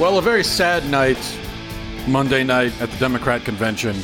Well, 0.00 0.16
a 0.16 0.22
very 0.22 0.44
sad 0.44 0.90
night, 0.90 1.18
Monday 2.08 2.42
night 2.42 2.72
at 2.80 2.90
the 2.90 2.96
Democrat 2.96 3.44
convention. 3.44 3.94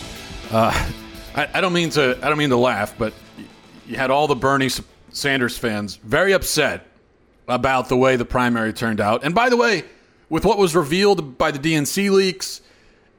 Uh, 0.50 0.90
I, 1.34 1.48
I, 1.54 1.60
don't 1.62 1.72
mean 1.72 1.88
to. 1.90 2.18
I 2.22 2.28
don't 2.28 2.36
mean 2.36 2.50
to 2.50 2.58
laugh, 2.58 2.94
but 2.98 3.14
you 3.88 3.96
had 3.96 4.10
all 4.10 4.26
the 4.26 4.36
Bernie 4.36 4.68
Sanders 5.08 5.56
fans 5.56 5.96
very 5.96 6.34
upset 6.34 6.86
about 7.48 7.88
the 7.88 7.96
way 7.96 8.16
the 8.16 8.26
primary 8.26 8.74
turned 8.74 9.00
out. 9.00 9.24
And 9.24 9.34
by 9.34 9.48
the 9.48 9.56
way, 9.56 9.84
with 10.28 10.44
what 10.44 10.58
was 10.58 10.76
revealed 10.76 11.38
by 11.38 11.50
the 11.50 11.58
DNC 11.58 12.10
leaks, 12.10 12.60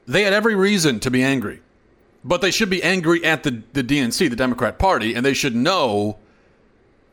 they 0.06 0.22
had 0.22 0.32
every 0.32 0.54
reason 0.54 1.00
to 1.00 1.10
be 1.10 1.24
angry. 1.24 1.60
But 2.22 2.42
they 2.42 2.52
should 2.52 2.70
be 2.70 2.80
angry 2.84 3.24
at 3.24 3.42
the, 3.42 3.60
the 3.72 3.82
DNC, 3.82 4.30
the 4.30 4.36
Democrat 4.36 4.78
Party, 4.78 5.14
and 5.14 5.26
they 5.26 5.34
should 5.34 5.56
know 5.56 6.18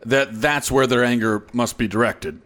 that 0.06 0.40
that's 0.40 0.70
where 0.70 0.86
their 0.86 1.04
anger 1.04 1.44
must 1.54 1.80
be 1.80 1.88
directed. 1.88 2.40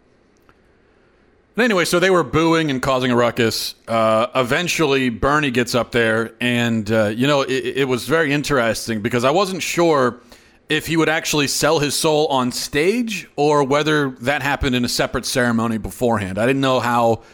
But 1.60 1.64
anyway, 1.64 1.84
so 1.84 2.00
they 2.00 2.08
were 2.08 2.24
booing 2.24 2.70
and 2.70 2.80
causing 2.80 3.10
a 3.10 3.16
ruckus. 3.16 3.74
Uh, 3.86 4.28
eventually, 4.34 5.10
Bernie 5.10 5.50
gets 5.50 5.74
up 5.74 5.92
there, 5.92 6.32
and 6.40 6.90
uh, 6.90 7.08
you 7.08 7.26
know 7.26 7.42
it, 7.42 7.50
it, 7.50 7.84
was 7.86 8.08
very 8.08 8.32
interesting 8.32 9.02
because 9.02 9.24
I 9.24 9.30
wasn't 9.30 9.62
sure 9.62 10.22
if 10.70 10.86
he 10.86 10.96
would 10.96 11.10
actually 11.10 11.48
sell 11.48 11.78
his 11.78 11.94
soul 11.94 12.28
on 12.28 12.50
stage 12.50 13.28
or 13.36 13.62
whether 13.62 14.08
that 14.22 14.40
happened 14.40 14.74
in 14.74 14.86
a 14.86 14.88
separate 14.88 15.26
ceremony 15.26 15.76
beforehand. 15.76 16.38
I 16.38 16.46
didn't 16.46 16.62
know 16.62 16.80
how 16.80 17.24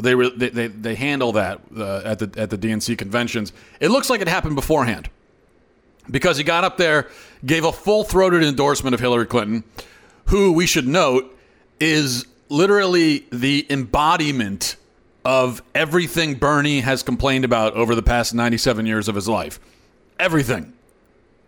they 0.00 0.14
they, 0.14 0.48
they, 0.48 0.66
they 0.68 0.94
handle 0.94 1.32
that 1.32 1.60
uh, 1.76 2.00
at 2.02 2.18
the 2.18 2.40
at 2.40 2.48
the 2.48 2.56
DNC 2.56 2.96
conventions. 2.96 3.52
It 3.78 3.90
looks 3.90 4.08
like 4.08 4.22
it 4.22 4.28
happened 4.28 4.56
beforehand 4.56 5.10
because 6.10 6.38
he 6.38 6.44
got 6.44 6.64
up 6.64 6.78
there, 6.78 7.10
gave 7.44 7.66
a 7.66 7.72
full 7.72 8.04
throated 8.04 8.42
endorsement 8.42 8.94
of 8.94 9.00
Hillary 9.00 9.26
Clinton, 9.26 9.64
who 10.28 10.52
we 10.54 10.64
should 10.64 10.88
note 10.88 11.30
is 11.78 12.24
literally 12.48 13.26
the 13.30 13.66
embodiment 13.70 14.76
of 15.24 15.62
everything 15.74 16.34
Bernie 16.34 16.80
has 16.80 17.02
complained 17.02 17.44
about 17.44 17.74
over 17.74 17.94
the 17.94 18.02
past 18.02 18.34
97 18.34 18.86
years 18.86 19.08
of 19.08 19.14
his 19.14 19.28
life. 19.28 19.58
Everything. 20.18 20.72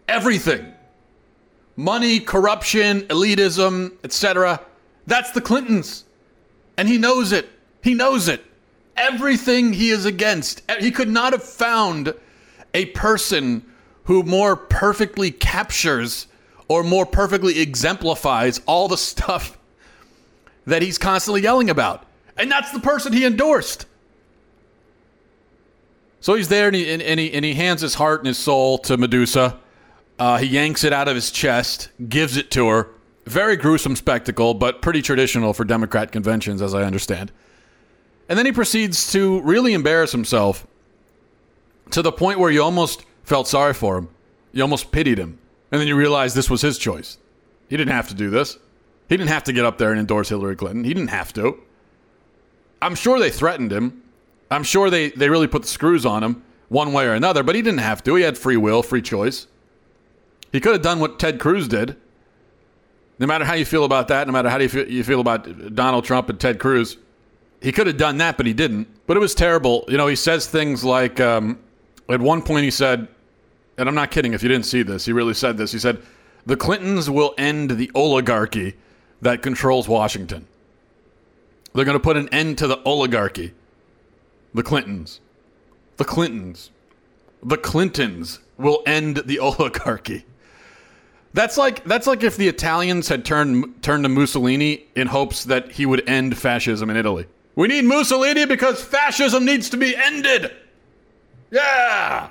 Everything. 0.09 0.73
Money, 1.77 2.19
corruption, 2.19 3.03
elitism, 3.03 3.93
etc. 4.03 4.61
That's 5.07 5.31
the 5.31 5.41
Clintons. 5.41 6.05
And 6.77 6.89
he 6.89 6.99
knows 6.99 7.33
it. 7.33 7.49
He 7.83 7.95
knows 7.95 8.29
it. 8.29 8.45
Everything 8.97 9.73
he 9.73 9.91
is 9.91 10.05
against. 10.05 10.63
He 10.81 10.91
could 10.91 11.09
not 11.09 11.33
have 11.33 11.43
found 11.43 12.15
a 12.75 12.87
person 12.87 13.65
who 14.05 14.25
more 14.25 14.57
perfectly 14.57 15.31
captures 15.31 16.27
or 16.67 16.83
more 16.83 17.07
perfectly 17.07 17.61
exemplifies 17.61 18.61
all 18.67 18.89
the 18.89 18.99
stuff 18.99 19.57
that 20.69 20.83
he's 20.83 20.99
constantly 20.99 21.43
yelling 21.43 21.71
about. 21.71 22.07
And 22.37 22.51
that's 22.51 22.71
the 22.73 22.81
person 22.81 23.13
he 23.13 23.25
endorsed. 23.25 23.87
So 26.21 26.35
he's 26.35 26.49
there 26.49 26.67
and 26.67 26.77
he, 26.77 26.91
and, 26.91 27.03
and 27.03 27.19
he, 27.19 27.33
and 27.33 27.45
he 27.45 27.55
hands 27.55 27.81
his 27.81 27.95
heart 27.95 28.21
and 28.21 28.27
his 28.27 28.39
soul 28.39 28.79
to 28.79 28.97
Medusa. 28.97 29.59
Uh, 30.19 30.37
he 30.37 30.47
yanks 30.47 30.85
it 30.85 30.93
out 30.93 31.09
of 31.09 31.15
his 31.15 31.31
chest, 31.31 31.91
gives 32.09 32.37
it 32.37 32.51
to 32.53 32.69
her. 32.69 32.89
Very 33.25 33.57
gruesome 33.57 33.97
spectacle, 33.97 34.55
but 34.55 34.83
pretty 34.83 35.01
traditional 35.01 35.53
for 35.53 35.65
Democrat 35.65 36.13
conventions, 36.13 36.61
as 36.61 36.75
I 36.75 36.83
understand. 36.83 37.31
And 38.29 38.39
then 38.39 38.47
he 38.47 38.53
proceeds 38.53 39.13
to 39.13 39.41
really 39.43 39.75
embarrass 39.75 40.13
himself 40.13 40.67
to 41.91 42.03
the 42.03 42.13
point 42.13 42.39
where 42.39 42.51
you 42.51 42.63
almost 42.63 43.05
felt 43.25 43.49
sorry 43.49 43.75
for 43.75 43.99
him. 43.99 44.09
You 44.53 44.63
almost 44.63 44.93
pitied 44.93 45.19
him. 45.19 45.39
And 45.71 45.81
then 45.81 45.89
you 45.89 45.97
realize 45.97 46.35
this 46.35 46.51
was 46.51 46.63
his 46.63 46.79
choice. 46.79 47.19
He 47.69 47.77
didn't 47.77 47.93
have 47.93 48.09
to 48.09 48.15
do 48.15 48.29
this. 48.29 48.59
He 49.09 49.17
didn't 49.17 49.31
have 49.31 49.45
to 49.45 49.53
get 49.53 49.65
up 49.65 49.79
there 49.79 49.91
and 49.91 49.99
endorse 49.99 50.29
Hillary 50.29 50.57
Clinton. 50.57 50.85
He 50.85 50.93
didn't 50.93 51.09
have 51.09 51.33
to. 51.35 51.59
I'm 52.81 52.95
sure 52.95 53.19
they 53.19 53.31
threatened 53.31 53.73
him. 53.73 54.03
I'm 54.51 54.63
sure 54.63 54.91
they, 54.91 55.11
they 55.11 55.29
really 55.29 55.47
put 55.47 55.63
the 55.63 55.69
screws 55.69 56.07
on 56.07 56.23
him 56.23 56.43
one 56.69 56.93
way 56.93 57.07
or 57.07 57.15
another, 57.15 57.43
but 57.43 57.55
he 57.55 57.63
didn't 57.63 57.81
have 57.81 58.03
to. 58.05 58.15
He 58.15 58.23
had 58.23 58.37
free 58.37 58.57
will, 58.57 58.83
free 58.83 59.03
choice. 59.03 59.47
He 60.53 60.61
could 60.61 60.73
have 60.73 60.83
done 60.83 61.01
what 61.01 61.19
Ted 61.19 61.39
Cruz 61.39 61.69
did. 61.69 61.97
No 63.19 63.27
matter 63.27 63.45
how 63.45 63.55
you 63.55 63.65
feel 63.65 63.85
about 63.85 64.09
that, 64.09 64.27
no 64.27 64.33
matter 64.33 64.49
how 64.49 64.59
you 64.59 65.03
feel, 65.03 65.21
about 65.21 65.75
Donald 65.75 66.05
Trump 66.05 66.29
and 66.29 66.39
Ted 66.39 66.61
Cruz, 66.61 66.97
he 67.61 67.73
could 67.73 67.89
have 67.89 67.97
done 67.97 68.19
that, 68.19 68.37
but 68.37 68.47
he 68.47 68.53
didn't. 68.53 68.87
But 69.07 69.17
it 69.17 69.21
was 69.21 69.35
terrible. 69.35 69.85
You 69.89 69.97
know, 69.97 70.07
he 70.07 70.15
says 70.15 70.47
things 70.47 70.85
like, 70.85 71.19
um, 71.19 71.59
at 72.09 72.21
one 72.21 72.43
point 72.43 72.65
he 72.65 72.71
said, 72.71 73.09
and 73.77 73.89
I'm 73.89 73.95
not 73.95 74.11
kidding 74.11 74.35
if 74.35 74.43
you 74.43 74.49
didn't 74.49 74.67
see 74.67 74.83
this, 74.83 75.05
he 75.05 75.13
really 75.13 75.35
said 75.35 75.57
this. 75.57 75.73
He 75.73 75.79
said, 75.79 76.01
the 76.47 76.57
Clintons 76.57 77.11
will 77.11 77.35
end 77.37 77.73
the 77.73 77.91
oligarchy 77.95 78.77
that 79.21 79.43
controls 79.43 79.89
Washington. 79.89 80.47
They're 81.75 81.85
going 81.85 81.97
to 81.97 82.03
put 82.03 82.17
an 82.17 82.29
end 82.31 82.59
to 82.59 82.67
the 82.67 82.83
oligarchy. 82.85 83.55
The 84.55 84.63
Clintons. 84.63 85.21
The 85.97 86.05
Clintons. 86.05 86.71
The 87.43 87.57
Clintons 87.57 88.41
will 88.57 88.83
end 88.87 89.19
the 89.27 89.39
oligarchy. 89.41 90.25
That's 91.35 91.59
like 91.59 91.85
that's 91.85 92.07
like 92.07 92.23
if 92.23 92.37
the 92.37 92.49
Italians 92.49 93.09
had 93.09 93.25
turned 93.25 93.83
turned 93.83 94.05
to 94.05 94.09
Mussolini 94.09 94.87
in 94.97 95.07
hopes 95.07 95.45
that 95.45 95.71
he 95.73 95.85
would 95.87 96.09
end 96.09 96.39
fascism 96.39 96.89
in 96.91 96.97
Italy. 96.97 97.27
We 97.55 97.69
need 97.69 97.85
Mussolini 97.85 98.47
because 98.47 98.83
fascism 98.83 99.45
needs 99.45 99.69
to 99.71 99.77
be 99.77 99.95
ended. 99.95 100.53
Yeah. 101.51 102.31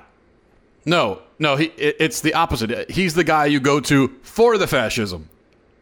No, 0.86 1.22
no, 1.38 1.58
he, 1.58 1.66
it's 1.78 2.22
the 2.22 2.34
opposite. 2.34 2.90
He's 2.90 3.14
the 3.14 3.24
guy 3.24 3.46
you 3.46 3.59
go 3.59 3.80
to 3.81 4.08
for 4.24 4.58
the 4.58 4.68
fascism. 4.68 5.30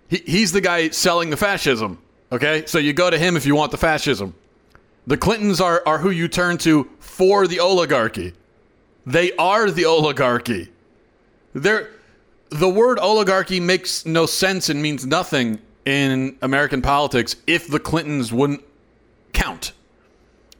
He, 0.09 0.17
he's 0.25 0.51
the 0.51 0.61
guy 0.61 0.89
selling 0.89 1.29
the 1.29 1.37
fascism. 1.37 1.99
Okay, 2.31 2.65
so 2.65 2.77
you 2.77 2.93
go 2.93 3.09
to 3.09 3.17
him 3.17 3.37
if 3.37 3.45
you 3.45 3.55
want 3.55 3.71
the 3.71 3.77
fascism. 3.77 4.33
The 5.07 5.17
Clintons 5.17 5.61
are, 5.61 5.83
are 5.85 5.99
who 5.99 6.09
you 6.09 6.27
turn 6.27 6.57
to 6.59 6.89
for 6.99 7.47
the 7.47 7.59
oligarchy. 7.59 8.33
They 9.05 9.31
are 9.33 9.69
the 9.69 9.85
oligarchy. 9.85 10.71
They're, 11.53 11.91
the 12.49 12.69
word 12.69 12.97
oligarchy 12.99 13.59
makes 13.59 14.05
no 14.05 14.25
sense 14.25 14.69
and 14.69 14.81
means 14.81 15.05
nothing 15.05 15.59
in 15.85 16.37
American 16.41 16.81
politics 16.81 17.35
if 17.45 17.67
the 17.67 17.79
Clintons 17.79 18.33
wouldn't 18.33 18.63
count. 19.33 19.73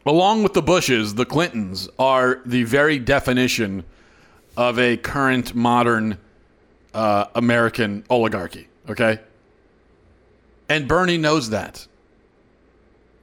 Along 0.06 0.44
with 0.44 0.54
the 0.54 0.62
Bushes, 0.62 1.16
the 1.16 1.26
Clintons 1.26 1.90
are 1.98 2.42
the 2.46 2.64
very 2.64 3.00
definition 3.00 3.84
of 4.56 4.78
a 4.78 4.98
current 4.98 5.56
modern 5.56 6.20
uh, 6.94 7.26
American 7.34 8.04
oligarchy. 8.10 8.68
Okay? 8.88 9.20
And 10.70 10.88
Bernie 10.88 11.18
knows 11.18 11.50
that. 11.52 11.88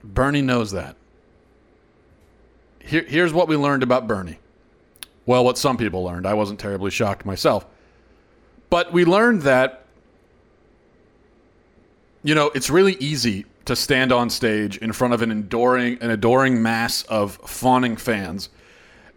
Bernie 0.04 0.42
knows 0.42 0.72
that. 0.72 0.97
Here, 2.80 3.04
here's 3.06 3.32
what 3.32 3.48
we 3.48 3.56
learned 3.56 3.82
about 3.82 4.06
Bernie. 4.06 4.38
Well, 5.26 5.44
what 5.44 5.58
some 5.58 5.76
people 5.76 6.03
learned. 6.04 6.26
I 6.26 6.34
wasn't 6.34 6.58
terribly 6.58 6.91
shocked 6.91 7.25
myself. 7.25 7.66
But 8.70 8.92
we 8.92 9.04
learned 9.04 9.42
that, 9.42 9.84
you 12.24 12.34
know, 12.34 12.50
it's 12.54 12.71
really 12.71 12.94
easy 12.94 13.47
to 13.66 13.77
stand 13.77 14.10
on 14.10 14.30
stage 14.30 14.78
in 14.78 14.92
front 14.92 15.15
of 15.15 15.22
an 15.22 15.30
adoring, 15.30 15.98
an 16.00 16.10
adoring 16.10 16.60
mass 16.62 17.03
of 17.04 17.36
fawning 17.45 17.97
fans 17.97 18.48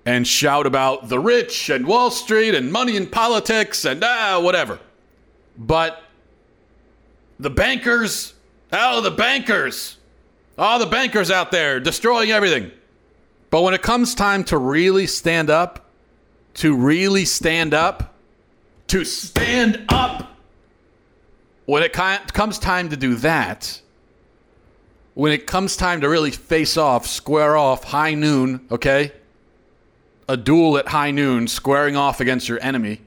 and 0.06 0.28
shout 0.28 0.68
about 0.68 1.10
the 1.10 1.19
rich 1.19 1.69
and 1.69 1.86
Wall 1.88 2.12
Street 2.12 2.54
and 2.54 2.71
money 2.71 2.95
in 2.95 3.07
politics 3.07 3.86
and 3.86 4.04
ah, 4.04 4.39
whatever. 4.39 4.80
But 5.57 6.01
the 7.40 7.50
bankers, 7.50 8.34
oh, 8.72 9.02
the 9.02 9.12
bankers, 9.12 9.98
all 10.58 10.80
the 10.80 10.86
bankers 10.86 11.32
out 11.32 11.52
there 11.52 11.80
destroying 11.80 12.32
everything. 12.32 12.72
But 13.50 13.62
when 13.62 13.74
it 13.74 13.82
comes 13.82 14.16
time 14.16 14.44
to 14.46 14.58
really 14.58 15.08
stand 15.08 15.50
up, 15.50 15.86
to 16.56 16.76
really 16.76 17.26
stand 17.26 17.74
up, 17.74 18.16
to 18.88 19.04
stand 19.04 19.86
up, 19.90 20.38
when 21.66 21.84
it 21.84 21.94
comes 21.94 22.60
time 22.60 22.90
to 22.90 22.98
do 22.98 23.16
that, 23.16 23.81
when 25.16 25.31
it 25.31 25.48
comes 25.48 25.76
time 25.78 26.02
to 26.02 26.10
really 26.10 26.31
face 26.31 26.78
off, 26.78 27.08
square 27.08 27.58
off, 27.58 27.86
high 27.86 28.14
noon, 28.14 28.66
okay? 28.70 29.12
A 30.28 30.38
duel 30.38 30.78
at 30.78 30.90
high 30.90 31.12
noon, 31.12 31.48
squaring 31.48 31.96
off 31.96 32.20
against 32.20 32.48
your 32.48 32.62
enemy, 32.62 33.02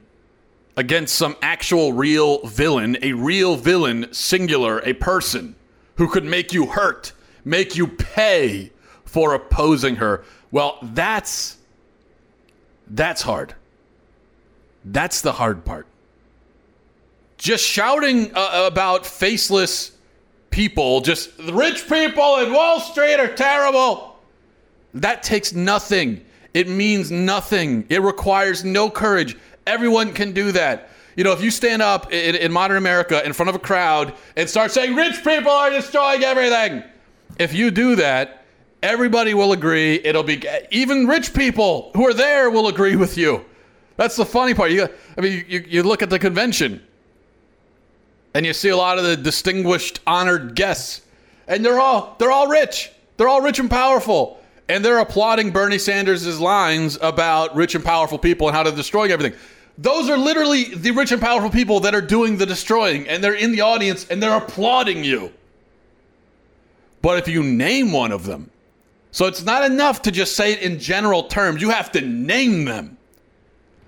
against 0.78 1.16
some 1.16 1.34
actual 1.42 1.92
real 1.92 2.46
villain, 2.46 2.96
a 3.02 3.12
real 3.12 3.56
villain, 3.56 4.06
singular, 4.12 4.78
a 4.84 4.92
person 4.92 5.56
who 5.96 6.08
could 6.08 6.24
make 6.24 6.52
you 6.52 6.66
hurt, 6.66 7.12
make 7.44 7.74
you 7.74 7.88
pay 7.88 8.70
for 9.04 9.34
opposing 9.34 9.96
her. 9.96 10.24
Well, 10.52 10.78
that's 10.80 11.56
that's 12.86 13.22
hard. 13.22 13.56
That's 14.84 15.20
the 15.20 15.32
hard 15.32 15.64
part. 15.64 15.88
Just 17.38 17.64
shouting 17.64 18.30
uh, 18.36 18.68
about 18.70 19.04
faceless 19.04 19.90
people, 20.50 21.00
just 21.00 21.36
the 21.44 21.52
rich 21.52 21.88
people 21.88 22.36
in 22.36 22.52
Wall 22.52 22.78
Street 22.78 23.16
are 23.16 23.34
terrible. 23.34 24.16
That 24.94 25.24
takes 25.24 25.52
nothing. 25.52 26.24
It 26.54 26.68
means 26.68 27.10
nothing. 27.10 27.84
It 27.88 28.00
requires 28.00 28.64
no 28.64 28.88
courage. 28.88 29.36
Everyone 29.68 30.12
can 30.12 30.32
do 30.32 30.50
that. 30.52 30.88
You 31.14 31.24
know, 31.24 31.32
if 31.32 31.42
you 31.42 31.50
stand 31.50 31.82
up 31.82 32.12
in, 32.12 32.34
in 32.36 32.52
modern 32.52 32.76
America 32.76 33.24
in 33.24 33.32
front 33.32 33.50
of 33.50 33.54
a 33.54 33.58
crowd 33.58 34.14
and 34.36 34.48
start 34.48 34.70
saying, 34.70 34.94
rich 34.94 35.16
people 35.24 35.50
are 35.50 35.70
destroying 35.70 36.22
everything, 36.22 36.82
if 37.38 37.52
you 37.52 37.70
do 37.70 37.96
that, 37.96 38.44
everybody 38.82 39.34
will 39.34 39.52
agree. 39.52 40.00
It'll 40.04 40.22
be, 40.22 40.42
even 40.70 41.06
rich 41.06 41.34
people 41.34 41.90
who 41.94 42.06
are 42.06 42.14
there 42.14 42.50
will 42.50 42.68
agree 42.68 42.96
with 42.96 43.18
you. 43.18 43.44
That's 43.96 44.16
the 44.16 44.24
funny 44.24 44.54
part. 44.54 44.70
You, 44.70 44.88
I 45.16 45.20
mean, 45.20 45.44
you, 45.48 45.64
you 45.66 45.82
look 45.82 46.02
at 46.02 46.10
the 46.10 46.18
convention 46.18 46.82
and 48.34 48.46
you 48.46 48.52
see 48.52 48.68
a 48.68 48.76
lot 48.76 48.98
of 48.98 49.04
the 49.04 49.16
distinguished, 49.16 50.00
honored 50.06 50.54
guests, 50.54 51.02
and 51.48 51.64
they're 51.64 51.80
all 51.80 52.14
they're 52.18 52.30
all 52.30 52.46
rich. 52.46 52.92
They're 53.16 53.28
all 53.28 53.40
rich 53.40 53.58
and 53.58 53.68
powerful, 53.68 54.40
and 54.68 54.84
they're 54.84 54.98
applauding 54.98 55.50
Bernie 55.50 55.78
Sanders' 55.78 56.38
lines 56.38 56.96
about 57.02 57.56
rich 57.56 57.74
and 57.74 57.84
powerful 57.84 58.18
people 58.18 58.46
and 58.46 58.56
how 58.56 58.62
to 58.62 58.70
destroy 58.70 59.12
everything. 59.12 59.36
Those 59.78 60.10
are 60.10 60.18
literally 60.18 60.74
the 60.74 60.90
rich 60.90 61.12
and 61.12 61.22
powerful 61.22 61.50
people 61.50 61.80
that 61.80 61.94
are 61.94 62.00
doing 62.00 62.36
the 62.36 62.46
destroying, 62.46 63.08
and 63.08 63.22
they're 63.22 63.34
in 63.34 63.52
the 63.52 63.60
audience 63.60 64.06
and 64.10 64.20
they're 64.20 64.36
applauding 64.36 65.04
you. 65.04 65.32
But 67.00 67.18
if 67.18 67.28
you 67.28 67.44
name 67.44 67.92
one 67.92 68.10
of 68.10 68.24
them, 68.24 68.50
so 69.12 69.26
it's 69.26 69.44
not 69.44 69.64
enough 69.64 70.02
to 70.02 70.10
just 70.10 70.34
say 70.34 70.52
it 70.52 70.62
in 70.62 70.80
general 70.80 71.24
terms, 71.24 71.62
you 71.62 71.70
have 71.70 71.92
to 71.92 72.00
name 72.00 72.64
them. 72.64 72.98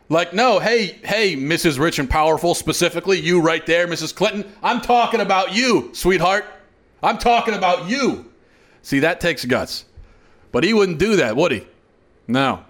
Like, 0.08 0.32
no, 0.32 0.60
hey, 0.60 0.98
hey, 1.04 1.36
Mrs. 1.36 1.78
Rich 1.78 1.98
and 1.98 2.08
Powerful, 2.08 2.54
specifically, 2.54 3.20
you 3.20 3.40
right 3.40 3.64
there, 3.66 3.86
Mrs. 3.86 4.14
Clinton, 4.14 4.50
I'm 4.62 4.80
talking 4.80 5.20
about 5.20 5.54
you, 5.54 5.90
sweetheart. 5.92 6.44
I'm 7.02 7.18
talking 7.18 7.54
about 7.54 7.88
you. 7.88 8.30
See, 8.82 9.00
that 9.00 9.20
takes 9.20 9.44
guts. 9.44 9.84
But 10.52 10.64
he 10.64 10.72
wouldn't 10.72 10.98
do 10.98 11.16
that, 11.16 11.36
would 11.36 11.52
he? 11.52 11.66
No, 12.26 12.64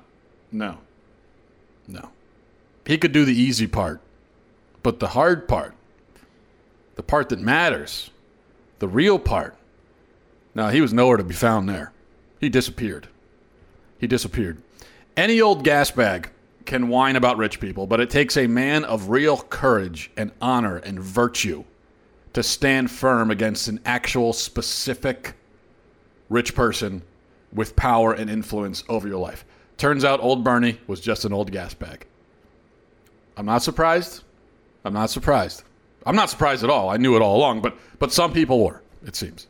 no. 0.52 0.78
He 2.90 2.98
could 2.98 3.12
do 3.12 3.24
the 3.24 3.40
easy 3.40 3.68
part. 3.68 4.00
But 4.82 4.98
the 4.98 5.06
hard 5.06 5.46
part, 5.46 5.76
the 6.96 7.04
part 7.04 7.28
that 7.28 7.38
matters, 7.38 8.10
the 8.80 8.88
real 8.88 9.16
part, 9.16 9.54
now 10.56 10.70
he 10.70 10.80
was 10.80 10.92
nowhere 10.92 11.16
to 11.16 11.22
be 11.22 11.32
found 11.32 11.68
there. 11.68 11.92
He 12.40 12.48
disappeared. 12.48 13.06
He 14.00 14.08
disappeared. 14.08 14.60
Any 15.16 15.40
old 15.40 15.62
gas 15.62 15.92
bag 15.92 16.30
can 16.64 16.88
whine 16.88 17.14
about 17.14 17.36
rich 17.36 17.60
people, 17.60 17.86
but 17.86 18.00
it 18.00 18.10
takes 18.10 18.36
a 18.36 18.48
man 18.48 18.82
of 18.84 19.08
real 19.08 19.36
courage 19.36 20.10
and 20.16 20.32
honor 20.42 20.78
and 20.78 20.98
virtue 20.98 21.62
to 22.32 22.42
stand 22.42 22.90
firm 22.90 23.30
against 23.30 23.68
an 23.68 23.78
actual 23.84 24.32
specific 24.32 25.34
rich 26.28 26.56
person 26.56 27.02
with 27.52 27.76
power 27.76 28.12
and 28.12 28.28
influence 28.28 28.82
over 28.88 29.06
your 29.06 29.20
life. 29.20 29.44
Turns 29.76 30.04
out 30.04 30.18
old 30.18 30.42
Bernie 30.42 30.80
was 30.88 31.00
just 31.00 31.24
an 31.24 31.32
old 31.32 31.52
gas 31.52 31.72
bag. 31.72 32.08
I'm 33.40 33.46
not 33.46 33.62
surprised. 33.62 34.22
I'm 34.84 34.92
not 34.92 35.08
surprised. 35.08 35.62
I'm 36.04 36.14
not 36.14 36.28
surprised 36.28 36.62
at 36.62 36.68
all. 36.68 36.90
I 36.90 36.98
knew 36.98 37.16
it 37.16 37.22
all 37.22 37.38
along, 37.38 37.62
but 37.62 37.74
but 37.98 38.12
some 38.12 38.34
people 38.34 38.62
were, 38.62 38.82
it 39.06 39.16
seems. 39.16 39.46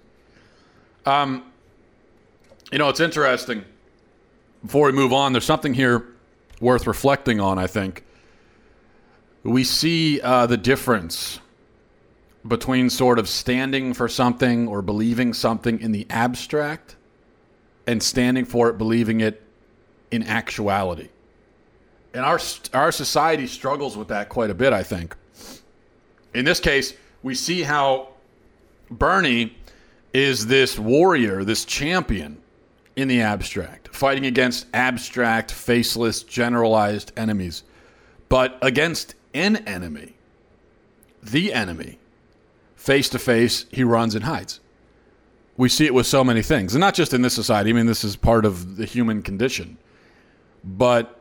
Um 1.04 1.42
you 2.70 2.78
know, 2.78 2.88
it's 2.88 3.00
interesting. 3.00 3.64
Before 4.62 4.86
we 4.86 4.92
move 4.92 5.12
on, 5.12 5.32
there's 5.32 5.44
something 5.44 5.74
here 5.74 6.06
worth 6.60 6.86
reflecting 6.86 7.40
on, 7.40 7.58
I 7.58 7.66
think. 7.66 8.04
We 9.42 9.64
see 9.64 10.20
uh, 10.20 10.46
the 10.46 10.56
difference 10.56 11.40
between 12.46 12.90
sort 12.90 13.18
of 13.18 13.28
standing 13.28 13.92
for 13.92 14.06
something 14.06 14.68
or 14.68 14.82
believing 14.82 15.32
something 15.32 15.80
in 15.80 15.90
the 15.90 16.06
abstract 16.10 16.94
and 17.88 18.00
standing 18.00 18.44
for 18.44 18.68
it, 18.68 18.78
believing 18.78 19.20
it 19.20 19.42
in 20.12 20.22
actuality. 20.22 21.08
And 22.12 22.24
our, 22.24 22.40
our 22.72 22.92
society 22.92 23.46
struggles 23.46 23.96
with 23.96 24.08
that 24.08 24.28
quite 24.28 24.50
a 24.50 24.54
bit, 24.54 24.72
I 24.72 24.82
think. 24.82 25.16
In 26.34 26.44
this 26.44 26.60
case, 26.60 26.94
we 27.22 27.34
see 27.34 27.62
how 27.62 28.08
Bernie 28.90 29.56
is 30.12 30.46
this 30.46 30.78
warrior, 30.78 31.44
this 31.44 31.64
champion 31.64 32.38
in 32.96 33.08
the 33.08 33.20
abstract, 33.20 33.94
fighting 33.94 34.26
against 34.26 34.66
abstract, 34.74 35.52
faceless, 35.52 36.22
generalized 36.22 37.12
enemies, 37.16 37.62
but 38.28 38.58
against 38.62 39.14
an 39.34 39.56
enemy, 39.68 40.14
the 41.22 41.52
enemy, 41.52 41.98
face 42.74 43.08
to 43.10 43.18
face, 43.18 43.66
he 43.70 43.84
runs 43.84 44.14
and 44.14 44.24
hides. 44.24 44.60
We 45.56 45.68
see 45.68 45.86
it 45.86 45.94
with 45.94 46.06
so 46.06 46.24
many 46.24 46.42
things, 46.42 46.74
and 46.74 46.80
not 46.80 46.94
just 46.94 47.14
in 47.14 47.22
this 47.22 47.34
society. 47.34 47.70
I 47.70 47.72
mean, 47.74 47.86
this 47.86 48.02
is 48.02 48.16
part 48.16 48.44
of 48.44 48.76
the 48.76 48.86
human 48.86 49.22
condition, 49.22 49.78
but 50.64 51.19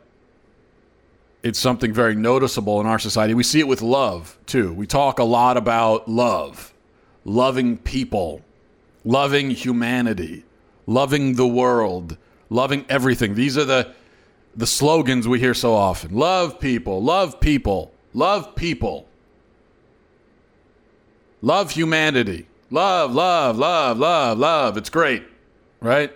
it's 1.43 1.59
something 1.59 1.93
very 1.93 2.15
noticeable 2.15 2.81
in 2.81 2.87
our 2.87 2.99
society. 2.99 3.33
We 3.33 3.43
see 3.43 3.59
it 3.59 3.67
with 3.67 3.81
love, 3.81 4.37
too. 4.45 4.73
We 4.73 4.87
talk 4.87 5.19
a 5.19 5.23
lot 5.23 5.57
about 5.57 6.07
love, 6.07 6.73
loving 7.25 7.77
people, 7.77 8.41
loving 9.03 9.49
humanity 9.51 10.43
loving 10.89 11.35
the 11.35 11.47
world, 11.47 12.17
loving 12.49 12.83
everything. 12.89 13.35
These 13.35 13.57
are 13.57 13.63
the 13.65 13.93
the 14.55 14.65
slogans 14.67 15.27
we 15.27 15.39
hear 15.39 15.53
so 15.53 15.73
often. 15.73 16.13
Love 16.13 16.59
people, 16.59 17.01
love 17.01 17.39
people, 17.39 17.93
love 18.13 18.55
people. 18.55 19.07
Love 21.41 21.71
humanity. 21.71 22.47
Love, 22.71 23.13
love, 23.13 23.57
love, 23.57 23.97
love, 23.97 24.37
love. 24.37 24.75
It's 24.75 24.89
great, 24.89 25.23
right? 25.79 26.11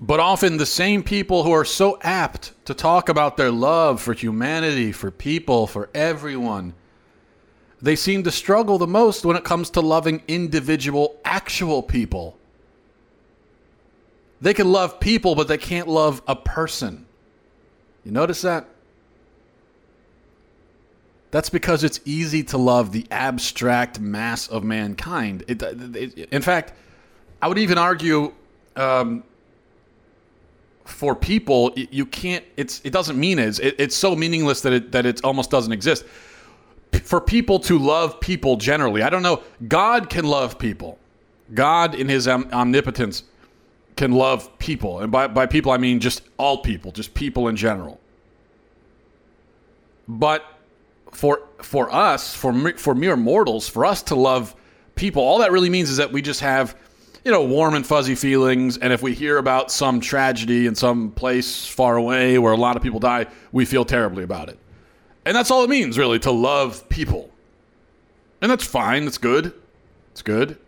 But 0.00 0.18
often 0.18 0.56
the 0.56 0.66
same 0.66 1.02
people 1.02 1.44
who 1.44 1.52
are 1.52 1.64
so 1.64 1.98
apt 2.00 2.52
to 2.64 2.72
talk 2.72 3.10
about 3.10 3.36
their 3.36 3.50
love 3.50 4.00
for 4.00 4.14
humanity, 4.14 4.92
for 4.92 5.10
people, 5.10 5.66
for 5.66 5.90
everyone, 5.92 6.72
they 7.82 7.96
seem 7.96 8.22
to 8.24 8.30
struggle 8.30 8.78
the 8.78 8.86
most 8.86 9.24
when 9.26 9.36
it 9.36 9.44
comes 9.44 9.70
to 9.70 9.80
loving 9.80 10.22
individual, 10.26 11.16
actual 11.24 11.82
people. 11.82 12.38
They 14.40 14.54
can 14.54 14.72
love 14.72 15.00
people, 15.00 15.34
but 15.34 15.48
they 15.48 15.58
can't 15.58 15.86
love 15.86 16.22
a 16.26 16.34
person. 16.34 17.04
You 18.04 18.12
notice 18.12 18.40
that? 18.40 18.66
That's 21.30 21.50
because 21.50 21.84
it's 21.84 22.00
easy 22.06 22.42
to 22.44 22.58
love 22.58 22.92
the 22.92 23.06
abstract 23.10 24.00
mass 24.00 24.48
of 24.48 24.64
mankind. 24.64 25.44
It, 25.46 25.62
it, 25.62 26.28
in 26.32 26.42
fact, 26.42 26.72
I 27.40 27.48
would 27.48 27.58
even 27.58 27.76
argue 27.76 28.32
um, 28.76 29.24
for 30.90 31.14
people, 31.14 31.72
you 31.76 32.04
can't. 32.06 32.44
It's 32.56 32.80
it 32.84 32.92
doesn't 32.92 33.18
mean 33.18 33.38
it. 33.38 33.58
It's 33.60 33.96
so 33.96 34.14
meaningless 34.14 34.60
that 34.62 34.72
it 34.72 34.92
that 34.92 35.06
it 35.06 35.24
almost 35.24 35.50
doesn't 35.50 35.72
exist 35.72 36.04
for 37.04 37.20
people 37.20 37.58
to 37.60 37.78
love 37.78 38.20
people 38.20 38.56
generally. 38.56 39.02
I 39.02 39.10
don't 39.10 39.22
know. 39.22 39.42
God 39.68 40.10
can 40.10 40.24
love 40.24 40.58
people. 40.58 40.98
God, 41.54 41.94
in 41.94 42.08
his 42.08 42.28
omnipotence, 42.28 43.24
can 43.96 44.12
love 44.12 44.56
people. 44.58 45.00
And 45.00 45.10
by, 45.10 45.26
by 45.26 45.46
people, 45.46 45.72
I 45.72 45.76
mean 45.78 46.00
just 46.00 46.22
all 46.36 46.58
people, 46.58 46.92
just 46.92 47.12
people 47.14 47.48
in 47.48 47.56
general. 47.56 48.00
But 50.08 50.44
for, 51.12 51.42
for 51.62 51.92
us, 51.92 52.34
for, 52.34 52.72
for 52.74 52.94
mere 52.94 53.16
mortals, 53.16 53.68
for 53.68 53.84
us 53.84 54.02
to 54.04 54.14
love 54.14 54.54
people, 54.94 55.22
all 55.22 55.38
that 55.38 55.52
really 55.52 55.70
means 55.70 55.90
is 55.90 55.96
that 55.96 56.12
we 56.12 56.22
just 56.22 56.40
have, 56.40 56.76
you 57.24 57.30
know, 57.30 57.44
warm 57.44 57.74
and 57.74 57.86
fuzzy 57.86 58.14
feelings. 58.14 58.78
And 58.78 58.92
if 58.92 59.02
we 59.02 59.14
hear 59.14 59.38
about 59.38 59.70
some 59.70 60.00
tragedy 60.00 60.66
in 60.66 60.74
some 60.74 61.10
place 61.10 61.66
far 61.66 61.96
away 61.96 62.38
where 62.38 62.52
a 62.52 62.56
lot 62.56 62.76
of 62.76 62.82
people 62.82 63.00
die, 63.00 63.26
we 63.52 63.64
feel 63.64 63.84
terribly 63.84 64.24
about 64.24 64.48
it. 64.48 64.58
And 65.24 65.36
that's 65.36 65.50
all 65.50 65.62
it 65.64 65.70
means, 65.70 65.98
really, 65.98 66.18
to 66.20 66.30
love 66.30 66.88
people. 66.88 67.30
And 68.40 68.50
that's 68.50 68.64
fine. 68.64 69.04
That's 69.04 69.18
good. 69.18 69.52
It's 70.12 70.22
good. 70.22 70.58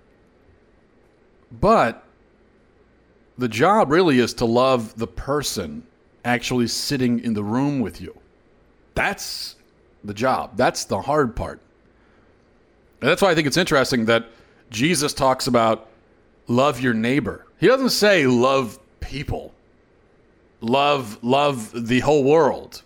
But 1.61 2.05
the 3.39 3.49
job 3.49 3.91
really 3.91 4.19
is 4.19 4.35
to 4.35 4.45
love 4.45 4.97
the 4.99 5.07
person 5.07 5.87
actually 6.25 6.69
sitting 6.69 7.21
in 7.21 7.35
the 7.35 7.43
room 7.43 7.81
with 7.81 8.01
you. 8.01 8.17
That's 8.95 9.57
the 10.05 10.15
job. 10.15 10.57
That's 10.57 10.85
the 10.85 11.01
hard 11.01 11.35
part. 11.35 11.61
And 13.01 13.11
that's 13.11 13.23
why 13.23 13.31
I 13.31 13.35
think 13.35 13.47
it's 13.47 13.57
interesting 13.57 14.05
that 14.05 14.27
Jesus 14.71 15.13
talks 15.13 15.47
about 15.47 15.89
love 16.49 16.81
your 16.81 16.95
neighbor. 16.95 17.47
He 17.59 17.67
doesn't 17.69 17.91
say 17.91 18.27
love 18.27 18.79
people. 19.01 19.55
Love 20.61 21.23
love 21.25 21.89
the 21.89 22.01
whole 22.01 22.25
world 22.25 22.83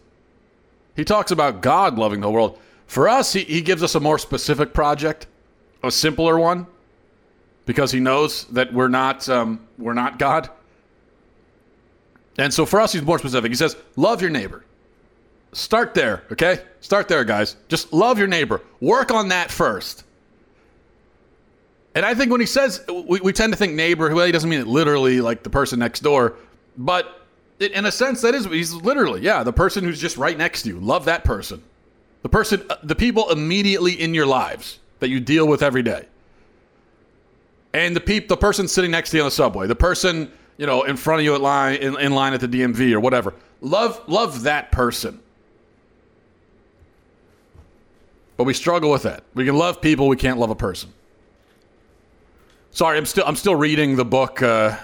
He 0.96 1.04
talks 1.04 1.30
about 1.30 1.60
God 1.60 1.98
loving 1.98 2.20
the 2.20 2.30
world. 2.30 2.58
For 2.86 3.08
us, 3.08 3.32
he, 3.34 3.44
he 3.44 3.60
gives 3.60 3.82
us 3.82 3.94
a 3.94 4.00
more 4.00 4.18
specific 4.18 4.72
project, 4.72 5.26
a 5.82 5.90
simpler 5.90 6.38
one, 6.38 6.66
because 7.66 7.92
he 7.92 8.00
knows 8.00 8.44
that 8.46 8.72
we're 8.72 8.88
not 8.88 9.28
um, 9.28 9.60
we're 9.78 9.94
not 9.94 10.18
God. 10.18 10.50
And 12.38 12.52
so 12.54 12.66
for 12.66 12.80
us, 12.80 12.92
he's 12.92 13.02
more 13.02 13.18
specific. 13.18 13.50
He 13.50 13.56
says, 13.56 13.76
"Love 13.96 14.22
your 14.22 14.30
neighbor." 14.30 14.64
Start 15.52 15.94
there, 15.94 16.24
okay? 16.32 16.62
Start 16.80 17.08
there, 17.08 17.24
guys. 17.24 17.56
Just 17.68 17.92
love 17.92 18.18
your 18.18 18.28
neighbor. 18.28 18.62
Work 18.80 19.10
on 19.10 19.28
that 19.28 19.50
first. 19.50 20.04
And 21.96 22.04
I 22.04 22.14
think 22.14 22.30
when 22.30 22.40
he 22.40 22.46
says, 22.46 22.84
we, 22.88 23.20
we 23.20 23.32
tend 23.32 23.54
to 23.54 23.56
think 23.58 23.72
neighbor, 23.72 24.14
well, 24.14 24.26
he 24.26 24.30
doesn't 24.30 24.50
mean 24.50 24.60
it 24.60 24.66
literally 24.66 25.22
like 25.22 25.42
the 25.42 25.48
person 25.48 25.78
next 25.78 26.00
door, 26.00 26.34
but 26.76 27.22
it, 27.58 27.72
in 27.72 27.86
a 27.86 27.90
sense, 27.90 28.20
that 28.20 28.34
is, 28.34 28.44
he's 28.44 28.74
literally, 28.74 29.22
yeah, 29.22 29.42
the 29.42 29.52
person 29.52 29.82
who's 29.82 29.98
just 29.98 30.18
right 30.18 30.36
next 30.36 30.64
to 30.64 30.68
you. 30.68 30.78
Love 30.78 31.06
that 31.06 31.24
person. 31.24 31.62
The 32.20 32.28
person, 32.28 32.66
uh, 32.68 32.76
the 32.82 32.94
people 32.94 33.30
immediately 33.30 33.94
in 33.94 34.12
your 34.12 34.26
lives 34.26 34.78
that 34.98 35.08
you 35.08 35.20
deal 35.20 35.48
with 35.48 35.62
every 35.62 35.82
day. 35.82 36.04
And 37.72 37.96
the 37.96 38.00
peop, 38.00 38.28
the 38.28 38.36
person 38.36 38.68
sitting 38.68 38.90
next 38.90 39.08
to 39.12 39.16
you 39.16 39.22
on 39.22 39.28
the 39.28 39.30
subway, 39.30 39.66
the 39.66 39.74
person, 39.74 40.30
you 40.58 40.66
know, 40.66 40.82
in 40.82 40.98
front 40.98 41.20
of 41.20 41.24
you 41.24 41.34
at 41.34 41.40
line, 41.40 41.76
in, 41.76 41.98
in 41.98 42.12
line 42.12 42.34
at 42.34 42.40
the 42.40 42.48
DMV 42.48 42.92
or 42.92 43.00
whatever. 43.00 43.32
Love, 43.62 44.02
love 44.06 44.42
that 44.42 44.70
person. 44.70 45.18
But 48.36 48.44
we 48.44 48.52
struggle 48.52 48.90
with 48.90 49.04
that. 49.04 49.24
We 49.32 49.46
can 49.46 49.56
love 49.56 49.80
people, 49.80 50.08
we 50.08 50.16
can't 50.16 50.38
love 50.38 50.50
a 50.50 50.54
person. 50.54 50.92
Sorry, 52.76 52.98
I'm 52.98 53.06
still 53.06 53.24
I'm 53.26 53.36
still 53.36 53.54
reading 53.54 53.96
the 53.96 54.04
book 54.04 54.42
uh, 54.42 54.76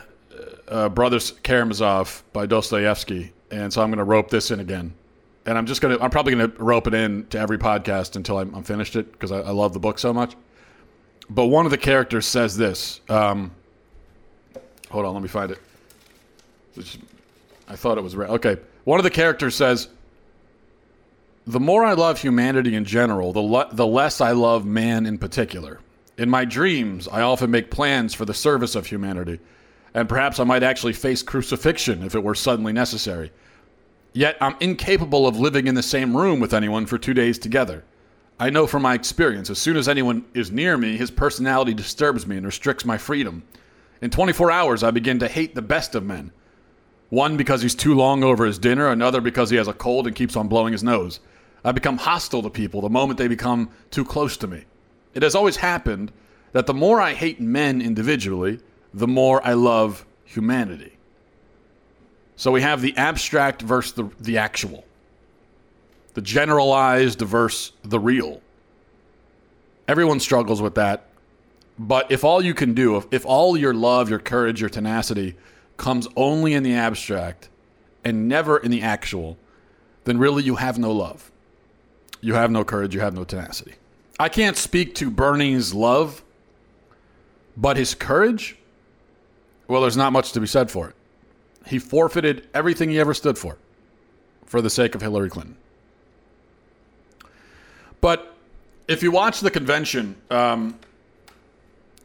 uh, 0.66 0.88
Brothers 0.88 1.32
Karamazov 1.42 2.22
by 2.32 2.46
Dostoevsky, 2.46 3.34
and 3.50 3.70
so 3.70 3.82
I'm 3.82 3.90
going 3.90 3.98
to 3.98 4.04
rope 4.04 4.30
this 4.30 4.50
in 4.50 4.60
again. 4.60 4.94
And 5.44 5.58
I'm 5.58 5.66
just 5.66 5.82
going 5.82 5.98
to 5.98 6.02
I'm 6.02 6.08
probably 6.08 6.34
going 6.34 6.50
to 6.50 6.64
rope 6.64 6.86
it 6.86 6.94
in 6.94 7.26
to 7.26 7.38
every 7.38 7.58
podcast 7.58 8.16
until 8.16 8.38
I'm, 8.38 8.54
I'm 8.54 8.62
finished 8.62 8.96
it 8.96 9.12
because 9.12 9.30
I, 9.30 9.40
I, 9.40 9.50
love 9.50 9.74
the 9.74 9.78
book 9.78 9.98
so 9.98 10.10
much. 10.10 10.36
But 11.28 11.48
one 11.48 11.66
of 11.66 11.70
the 11.70 11.76
characters 11.76 12.24
says 12.24 12.56
this. 12.56 13.02
Um, 13.10 13.50
hold 14.88 15.04
on, 15.04 15.12
let 15.12 15.22
me 15.22 15.28
find 15.28 15.50
it. 15.50 15.58
I 17.68 17.76
thought 17.76 17.98
it 17.98 18.02
was 18.04 18.16
right. 18.16 18.30
Okay, 18.30 18.56
one 18.84 19.00
of 19.00 19.04
the 19.04 19.10
characters 19.10 19.54
says 19.54 19.88
the 21.46 21.60
more 21.60 21.84
I 21.84 21.92
love 21.92 22.18
humanity 22.18 22.74
in 22.74 22.86
general, 22.86 23.34
the, 23.34 23.40
le- 23.40 23.68
the 23.70 23.86
less 23.86 24.22
I 24.22 24.30
love 24.30 24.64
man 24.64 25.04
in 25.04 25.18
particular. 25.18 25.78
In 26.18 26.28
my 26.28 26.44
dreams, 26.44 27.08
I 27.08 27.22
often 27.22 27.50
make 27.50 27.70
plans 27.70 28.12
for 28.14 28.24
the 28.24 28.34
service 28.34 28.74
of 28.74 28.86
humanity, 28.86 29.40
and 29.94 30.08
perhaps 30.08 30.38
I 30.38 30.44
might 30.44 30.62
actually 30.62 30.92
face 30.92 31.22
crucifixion 31.22 32.02
if 32.02 32.14
it 32.14 32.22
were 32.22 32.34
suddenly 32.34 32.72
necessary. 32.72 33.32
Yet 34.12 34.36
I'm 34.40 34.56
incapable 34.60 35.26
of 35.26 35.38
living 35.38 35.66
in 35.66 35.74
the 35.74 35.82
same 35.82 36.16
room 36.16 36.38
with 36.38 36.52
anyone 36.52 36.84
for 36.84 36.98
two 36.98 37.14
days 37.14 37.38
together. 37.38 37.82
I 38.38 38.50
know 38.50 38.66
from 38.66 38.82
my 38.82 38.94
experience, 38.94 39.48
as 39.48 39.58
soon 39.58 39.76
as 39.76 39.88
anyone 39.88 40.24
is 40.34 40.50
near 40.50 40.76
me, 40.76 40.96
his 40.96 41.10
personality 41.10 41.72
disturbs 41.72 42.26
me 42.26 42.36
and 42.36 42.44
restricts 42.44 42.84
my 42.84 42.98
freedom. 42.98 43.42
In 44.02 44.10
24 44.10 44.50
hours, 44.50 44.82
I 44.82 44.90
begin 44.90 45.18
to 45.20 45.28
hate 45.28 45.54
the 45.54 45.62
best 45.62 45.94
of 45.94 46.04
men. 46.04 46.32
One 47.08 47.36
because 47.36 47.62
he's 47.62 47.74
too 47.74 47.94
long 47.94 48.24
over 48.24 48.44
his 48.44 48.58
dinner, 48.58 48.88
another 48.88 49.20
because 49.20 49.48
he 49.50 49.56
has 49.56 49.68
a 49.68 49.72
cold 49.72 50.06
and 50.06 50.16
keeps 50.16 50.36
on 50.36 50.48
blowing 50.48 50.72
his 50.72 50.82
nose. 50.82 51.20
I 51.64 51.72
become 51.72 51.98
hostile 51.98 52.42
to 52.42 52.50
people 52.50 52.80
the 52.80 52.88
moment 52.90 53.18
they 53.18 53.28
become 53.28 53.70
too 53.90 54.04
close 54.04 54.36
to 54.38 54.46
me. 54.46 54.64
It 55.14 55.22
has 55.22 55.34
always 55.34 55.56
happened 55.56 56.12
that 56.52 56.66
the 56.66 56.74
more 56.74 57.00
I 57.00 57.14
hate 57.14 57.40
men 57.40 57.80
individually, 57.80 58.60
the 58.94 59.08
more 59.08 59.44
I 59.46 59.54
love 59.54 60.04
humanity. 60.24 60.92
So 62.36 62.50
we 62.50 62.62
have 62.62 62.80
the 62.80 62.96
abstract 62.96 63.62
versus 63.62 63.92
the, 63.92 64.10
the 64.20 64.38
actual, 64.38 64.84
the 66.14 66.22
generalized 66.22 67.20
versus 67.20 67.72
the 67.82 68.00
real. 68.00 68.40
Everyone 69.88 70.20
struggles 70.20 70.62
with 70.62 70.74
that. 70.76 71.06
But 71.78 72.10
if 72.10 72.24
all 72.24 72.42
you 72.42 72.54
can 72.54 72.74
do, 72.74 72.96
if, 72.96 73.06
if 73.10 73.26
all 73.26 73.56
your 73.56 73.74
love, 73.74 74.10
your 74.10 74.18
courage, 74.18 74.60
your 74.60 74.70
tenacity 74.70 75.36
comes 75.76 76.06
only 76.16 76.54
in 76.54 76.62
the 76.62 76.74
abstract 76.74 77.48
and 78.04 78.28
never 78.28 78.58
in 78.58 78.70
the 78.70 78.82
actual, 78.82 79.38
then 80.04 80.18
really 80.18 80.42
you 80.42 80.56
have 80.56 80.78
no 80.78 80.92
love. 80.92 81.30
You 82.20 82.34
have 82.34 82.50
no 82.50 82.64
courage, 82.64 82.94
you 82.94 83.00
have 83.00 83.14
no 83.14 83.24
tenacity. 83.24 83.74
I 84.18 84.28
can't 84.28 84.56
speak 84.56 84.94
to 84.96 85.10
Bernie's 85.10 85.74
love, 85.74 86.22
but 87.56 87.76
his 87.76 87.94
courage, 87.94 88.56
well, 89.68 89.80
there's 89.80 89.96
not 89.96 90.12
much 90.12 90.32
to 90.32 90.40
be 90.40 90.46
said 90.46 90.70
for 90.70 90.88
it. 90.88 90.94
He 91.66 91.78
forfeited 91.78 92.48
everything 92.54 92.90
he 92.90 92.98
ever 93.00 93.14
stood 93.14 93.38
for 93.38 93.56
for 94.46 94.60
the 94.60 94.70
sake 94.70 94.94
of 94.94 95.00
Hillary 95.00 95.30
Clinton. 95.30 95.56
But 98.00 98.34
if 98.88 99.02
you 99.02 99.10
watch 99.10 99.40
the 99.40 99.50
convention, 99.50 100.16
um, 100.30 100.78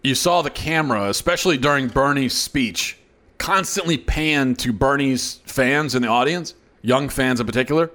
you 0.04 0.16
saw 0.16 0.42
the 0.42 0.50
camera, 0.50 1.10
especially 1.10 1.58
during 1.58 1.88
Bernie's 1.88 2.34
speech, 2.34 2.98
constantly 3.38 3.98
pan 3.98 4.56
to 4.56 4.72
Bernie's 4.72 5.42
fans 5.46 5.96
in 5.96 6.04
the 6.04 6.08
audience, 6.08 6.54
young 6.82 7.10
fans 7.10 7.40
in 7.40 7.46
particular 7.46 7.92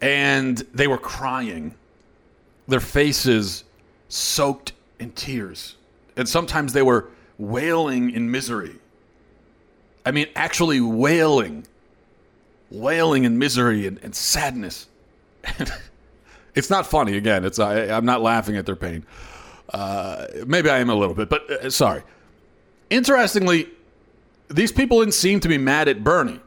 and 0.00 0.58
they 0.74 0.86
were 0.86 0.98
crying, 0.98 1.74
their 2.68 2.80
faces 2.80 3.64
soaked 4.08 4.72
in 5.00 5.10
tears. 5.12 5.76
And 6.16 6.28
sometimes 6.28 6.72
they 6.72 6.82
were 6.82 7.08
wailing 7.38 8.10
in 8.10 8.30
misery. 8.30 8.76
I 10.06 10.10
mean, 10.12 10.26
actually 10.36 10.80
wailing, 10.80 11.66
wailing 12.70 13.24
in 13.24 13.38
misery 13.38 13.86
and, 13.86 13.98
and 14.02 14.14
sadness. 14.14 14.86
it's 16.54 16.70
not 16.70 16.86
funny. 16.86 17.16
Again, 17.16 17.44
it's 17.44 17.58
I, 17.58 17.86
am 17.86 18.04
not 18.04 18.22
laughing 18.22 18.56
at 18.56 18.66
their 18.66 18.76
pain. 18.76 19.04
Uh, 19.72 20.26
maybe 20.46 20.70
I 20.70 20.78
am 20.78 20.88
a 20.88 20.94
little 20.94 21.14
bit, 21.14 21.28
but 21.28 21.50
uh, 21.50 21.70
sorry. 21.70 22.02
Interestingly, 22.90 23.68
these 24.48 24.72
people 24.72 25.00
didn't 25.00 25.14
seem 25.14 25.40
to 25.40 25.48
be 25.48 25.58
mad 25.58 25.88
at 25.88 26.02
Bernie 26.02 26.40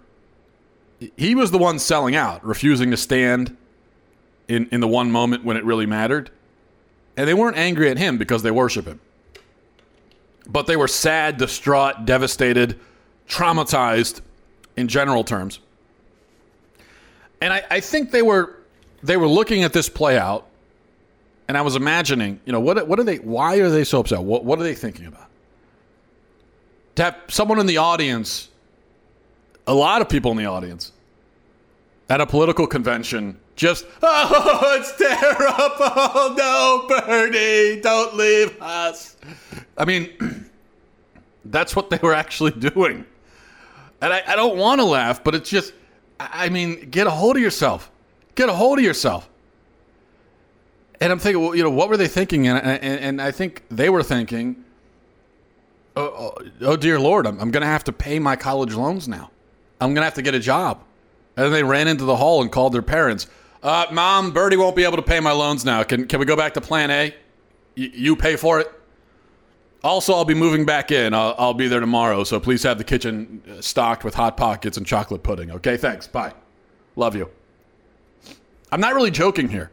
he 1.18 1.36
was 1.36 1.51
the 1.51 1.58
one 1.58 1.80
selling 1.80 2.16
out, 2.16 2.46
refusing 2.46 2.92
to 2.92 2.98
stand 2.98 3.58
in, 4.51 4.67
in 4.72 4.81
the 4.81 4.88
one 4.88 5.10
moment 5.10 5.46
when 5.46 5.55
it 5.55 5.63
really 5.63 5.86
mattered. 5.86 6.29
And 7.15 7.27
they 7.27 7.34
weren't 7.34 7.58
angry 7.58 7.89
at 7.89 7.98
him 7.98 8.17
because 8.17 8.43
they 8.43 8.51
worship 8.51 8.86
him. 8.86 9.00
But 10.48 10.67
they 10.67 10.75
were 10.75 10.88
sad, 10.88 11.38
distraught, 11.38 12.05
devastated, 12.05 12.79
traumatized 13.29 14.22
in 14.75 14.88
general 14.88 15.24
terms. 15.24 15.60
And 17.39 17.53
I, 17.53 17.63
I 17.72 17.79
think 17.79 18.12
they 18.12 18.22
were 18.22 18.58
they 19.03 19.17
were 19.17 19.27
looking 19.27 19.63
at 19.63 19.74
this 19.74 19.89
play 19.89 20.17
out, 20.17 20.46
and 21.48 21.58
I 21.58 21.62
was 21.62 21.75
imagining, 21.75 22.39
you 22.46 22.51
know, 22.51 22.60
what 22.60 22.88
what 22.88 23.00
are 23.00 23.03
they 23.03 23.17
why 23.17 23.58
are 23.58 23.70
they 23.70 23.84
so 23.84 24.01
upset? 24.01 24.22
What 24.22 24.43
what 24.43 24.60
are 24.60 24.63
they 24.63 24.75
thinking 24.75 25.05
about? 25.05 25.29
To 26.96 27.03
have 27.03 27.17
someone 27.29 27.60
in 27.60 27.67
the 27.67 27.77
audience 27.77 28.50
a 29.65 29.74
lot 29.74 30.01
of 30.01 30.10
people 30.10 30.31
in 30.31 30.38
the 30.38 30.46
audience 30.46 30.91
at 32.10 32.20
a 32.20 32.25
political 32.25 32.67
convention 32.67 33.39
just, 33.62 33.86
oh, 34.01 34.80
it's 34.80 34.98
terrible. 34.98 36.36
No, 36.36 36.86
Bernie, 36.89 37.80
don't 37.80 38.15
leave 38.15 38.60
us. 38.60 39.15
I 39.77 39.86
mean, 39.86 40.50
that's 41.46 41.75
what 41.75 41.91
they 41.91 42.00
were 42.01 42.15
actually 42.15 42.51
doing. 42.51 43.06
And 44.01 44.13
I, 44.13 44.24
I 44.25 44.36
don't 44.36 44.58
want 44.58 44.82
to 44.82 44.86
laugh, 44.86 45.24
but 45.24 45.36
it's 45.36 45.48
just, 45.48 45.74
I 46.20 46.50
mean, 46.50 46.89
get 46.89 47.06
a 47.06 47.12
hold 47.12 47.36
of 47.36 47.44
yourself. 47.44 47.91
Get 48.34 48.50
a 48.50 48.53
hold 48.53 48.80
of 48.80 48.84
yourself. 48.84 49.30
And 51.00 51.12
I'm 51.12 51.20
thinking, 51.20 51.44
well, 51.44 51.56
you 51.56 51.62
know, 51.62 51.70
what 51.70 51.88
were 51.88 51.98
they 51.98 52.08
thinking? 52.08 52.48
And, 52.48 52.58
and, 52.58 53.00
and 53.00 53.22
I 53.22 53.30
think 53.30 53.62
they 53.70 53.91
were 53.91 54.01
thinking, 54.01 54.63
oh, 55.96 56.34
oh, 56.36 56.48
oh 56.62 56.77
dear 56.77 57.00
Lord, 57.00 57.27
I'm, 57.27 57.39
I'm 57.39 57.51
going 57.51 57.62
to 57.62 57.68
have 57.68 57.84
to 57.84 57.94
pay 57.94 58.18
my 58.18 58.36
college 58.36 58.74
loans 58.74 59.08
now. 59.08 59.30
I'm 59.80 59.89
going 59.89 60.01
to 60.01 60.06
have 60.06 60.15
to 60.15 60.24
get 60.24 60.34
a 60.34 60.39
job. 60.39 60.84
And 61.38 61.46
then 61.46 61.51
they 61.51 61.63
ran 61.63 61.88
into 61.88 62.06
the 62.06 62.15
hall 62.15 62.41
and 62.41 62.51
called 62.51 62.74
their 62.74 62.82
parents. 62.82 63.27
Uh, 63.63 63.86
Mom, 63.91 64.32
Bernie 64.32 64.58
won't 64.58 64.75
be 64.75 64.84
able 64.84 64.98
to 64.98 65.03
pay 65.03 65.20
my 65.20 65.32
loans 65.32 65.63
now. 65.63 65.84
Can, 65.84 66.08
can 66.08 66.20
we 66.20 66.25
go 66.25 66.36
back 66.36 66.53
to 66.56 66.62
plan 66.62 66.89
A? 66.89 67.13
Y- 67.77 67.91
you 67.94 68.15
pay 68.15 68.36
for 68.36 68.60
it? 68.60 68.72
Also, 69.84 70.13
I'll 70.13 70.25
be 70.25 70.34
moving 70.34 70.65
back 70.65 70.91
in. 70.91 71.13
I'll, 71.13 71.36
I'll 71.38 71.53
be 71.53 71.68
there 71.68 71.80
tomorrow, 71.80 72.24
so 72.24 72.39
please 72.39 72.63
have 72.63 72.77
the 72.77 72.84
kitchen 72.84 73.41
uh, 73.50 73.62
stocked 73.62 74.03
with 74.03 74.13
Hot 74.15 74.38
Pockets 74.38 74.77
and 74.77 74.86
chocolate 74.86 75.24
pudding. 75.24 75.51
Okay, 75.51 75.77
thanks. 75.77 76.08
Bye. 76.08 76.34
Love 76.96 77.15
you. 77.15 77.30
I'm 78.72 78.82
not 78.82 78.94
really 78.96 79.12
joking 79.12 79.50
here. 79.50 79.72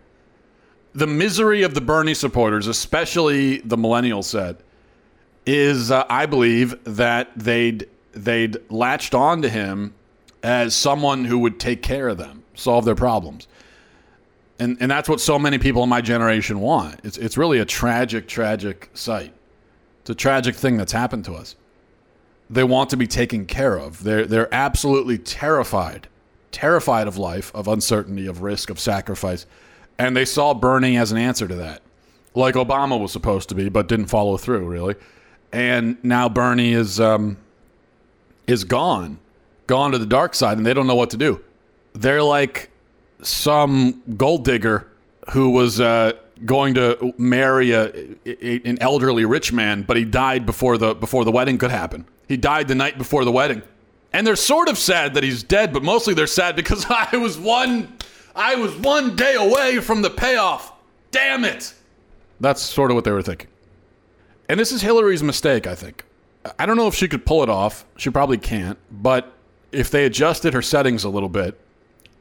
The 0.94 1.06
misery 1.06 1.62
of 1.62 1.74
the 1.74 1.80
Bernie 1.80 2.14
supporters, 2.14 2.66
especially 2.66 3.58
the 3.58 3.76
millennial 3.76 4.22
set, 4.22 4.60
is 5.46 5.90
uh, 5.90 6.04
I 6.10 6.26
believe 6.26 6.82
that 6.84 7.30
they'd 7.36 7.86
they'd 8.12 8.56
latched 8.70 9.14
on 9.14 9.42
to 9.42 9.48
him 9.48 9.94
as 10.42 10.74
someone 10.74 11.24
who 11.24 11.38
would 11.38 11.60
take 11.60 11.82
care 11.82 12.08
of 12.08 12.18
them, 12.18 12.42
solve 12.54 12.84
their 12.84 12.94
problems. 12.94 13.46
And, 14.58 14.76
and 14.80 14.90
that's 14.90 15.08
what 15.08 15.20
so 15.20 15.38
many 15.38 15.58
people 15.58 15.82
in 15.82 15.88
my 15.88 16.00
generation 16.00 16.60
want. 16.60 17.00
It's, 17.04 17.16
it's 17.16 17.36
really 17.36 17.60
a 17.60 17.64
tragic, 17.64 18.26
tragic 18.26 18.90
sight. 18.94 19.32
It's 20.00 20.10
a 20.10 20.14
tragic 20.14 20.56
thing 20.56 20.76
that's 20.76 20.92
happened 20.92 21.24
to 21.26 21.34
us. 21.34 21.54
They 22.50 22.64
want 22.64 22.90
to 22.90 22.96
be 22.96 23.06
taken 23.06 23.46
care 23.46 23.78
of. 23.78 24.02
They're, 24.02 24.26
they're 24.26 24.52
absolutely 24.52 25.18
terrified 25.18 26.08
terrified 26.50 27.06
of 27.06 27.16
life, 27.16 27.54
of 27.54 27.68
uncertainty, 27.68 28.26
of 28.26 28.42
risk, 28.42 28.70
of 28.70 28.78
sacrifice. 28.78 29.46
And 29.98 30.16
they 30.16 30.24
saw 30.24 30.54
Bernie 30.54 30.96
as 30.96 31.12
an 31.12 31.18
answer 31.18 31.48
to 31.48 31.54
that, 31.56 31.82
like 32.34 32.54
Obama 32.54 33.00
was 33.00 33.12
supposed 33.12 33.48
to 33.50 33.54
be, 33.54 33.68
but 33.68 33.88
didn't 33.88 34.06
follow 34.06 34.36
through, 34.36 34.66
really. 34.66 34.94
And 35.52 36.02
now 36.04 36.28
Bernie 36.28 36.72
is 36.72 37.00
um, 37.00 37.36
is 38.46 38.64
gone, 38.64 39.18
gone 39.66 39.92
to 39.92 39.98
the 39.98 40.06
dark 40.06 40.34
side, 40.34 40.58
and 40.58 40.66
they 40.66 40.74
don't 40.74 40.86
know 40.86 40.94
what 40.94 41.10
to 41.10 41.16
do. 41.16 41.42
They're 41.94 42.22
like 42.22 42.70
some 43.22 44.02
gold 44.16 44.44
digger 44.44 44.86
who 45.30 45.50
was 45.50 45.80
uh, 45.80 46.12
going 46.44 46.74
to 46.74 47.12
marry 47.18 47.72
a, 47.72 47.92
a, 48.24 48.60
an 48.64 48.78
elderly 48.80 49.24
rich 49.24 49.52
man, 49.52 49.82
but 49.82 49.96
he 49.96 50.04
died 50.04 50.46
before 50.46 50.78
the 50.78 50.94
before 50.94 51.24
the 51.24 51.32
wedding 51.32 51.58
could 51.58 51.70
happen. 51.70 52.06
He 52.28 52.36
died 52.36 52.68
the 52.68 52.74
night 52.74 52.98
before 52.98 53.24
the 53.24 53.32
wedding, 53.32 53.62
and 54.12 54.26
they're 54.26 54.36
sort 54.36 54.68
of 54.68 54.78
sad 54.78 55.14
that 55.14 55.22
he's 55.22 55.42
dead, 55.42 55.72
but 55.72 55.82
mostly 55.82 56.14
they're 56.14 56.26
sad 56.26 56.56
because 56.56 56.86
I 56.90 57.16
was 57.16 57.38
one 57.38 57.96
I 58.34 58.54
was 58.54 58.74
one 58.76 59.16
day 59.16 59.34
away 59.34 59.80
from 59.80 60.02
the 60.02 60.10
payoff. 60.10 60.72
Damn 61.10 61.44
it! 61.44 61.74
That's 62.40 62.62
sort 62.62 62.90
of 62.90 62.94
what 62.94 63.04
they 63.04 63.10
were 63.10 63.22
thinking. 63.22 63.48
And 64.48 64.58
this 64.58 64.72
is 64.72 64.80
Hillary's 64.80 65.22
mistake, 65.22 65.66
I 65.66 65.74
think. 65.74 66.04
I 66.58 66.64
don't 66.64 66.76
know 66.76 66.86
if 66.86 66.94
she 66.94 67.08
could 67.08 67.26
pull 67.26 67.42
it 67.42 67.50
off. 67.50 67.84
She 67.96 68.08
probably 68.10 68.38
can't. 68.38 68.78
But 68.90 69.32
if 69.72 69.90
they 69.90 70.06
adjusted 70.06 70.54
her 70.54 70.62
settings 70.62 71.04
a 71.04 71.08
little 71.10 71.28
bit, 71.28 71.58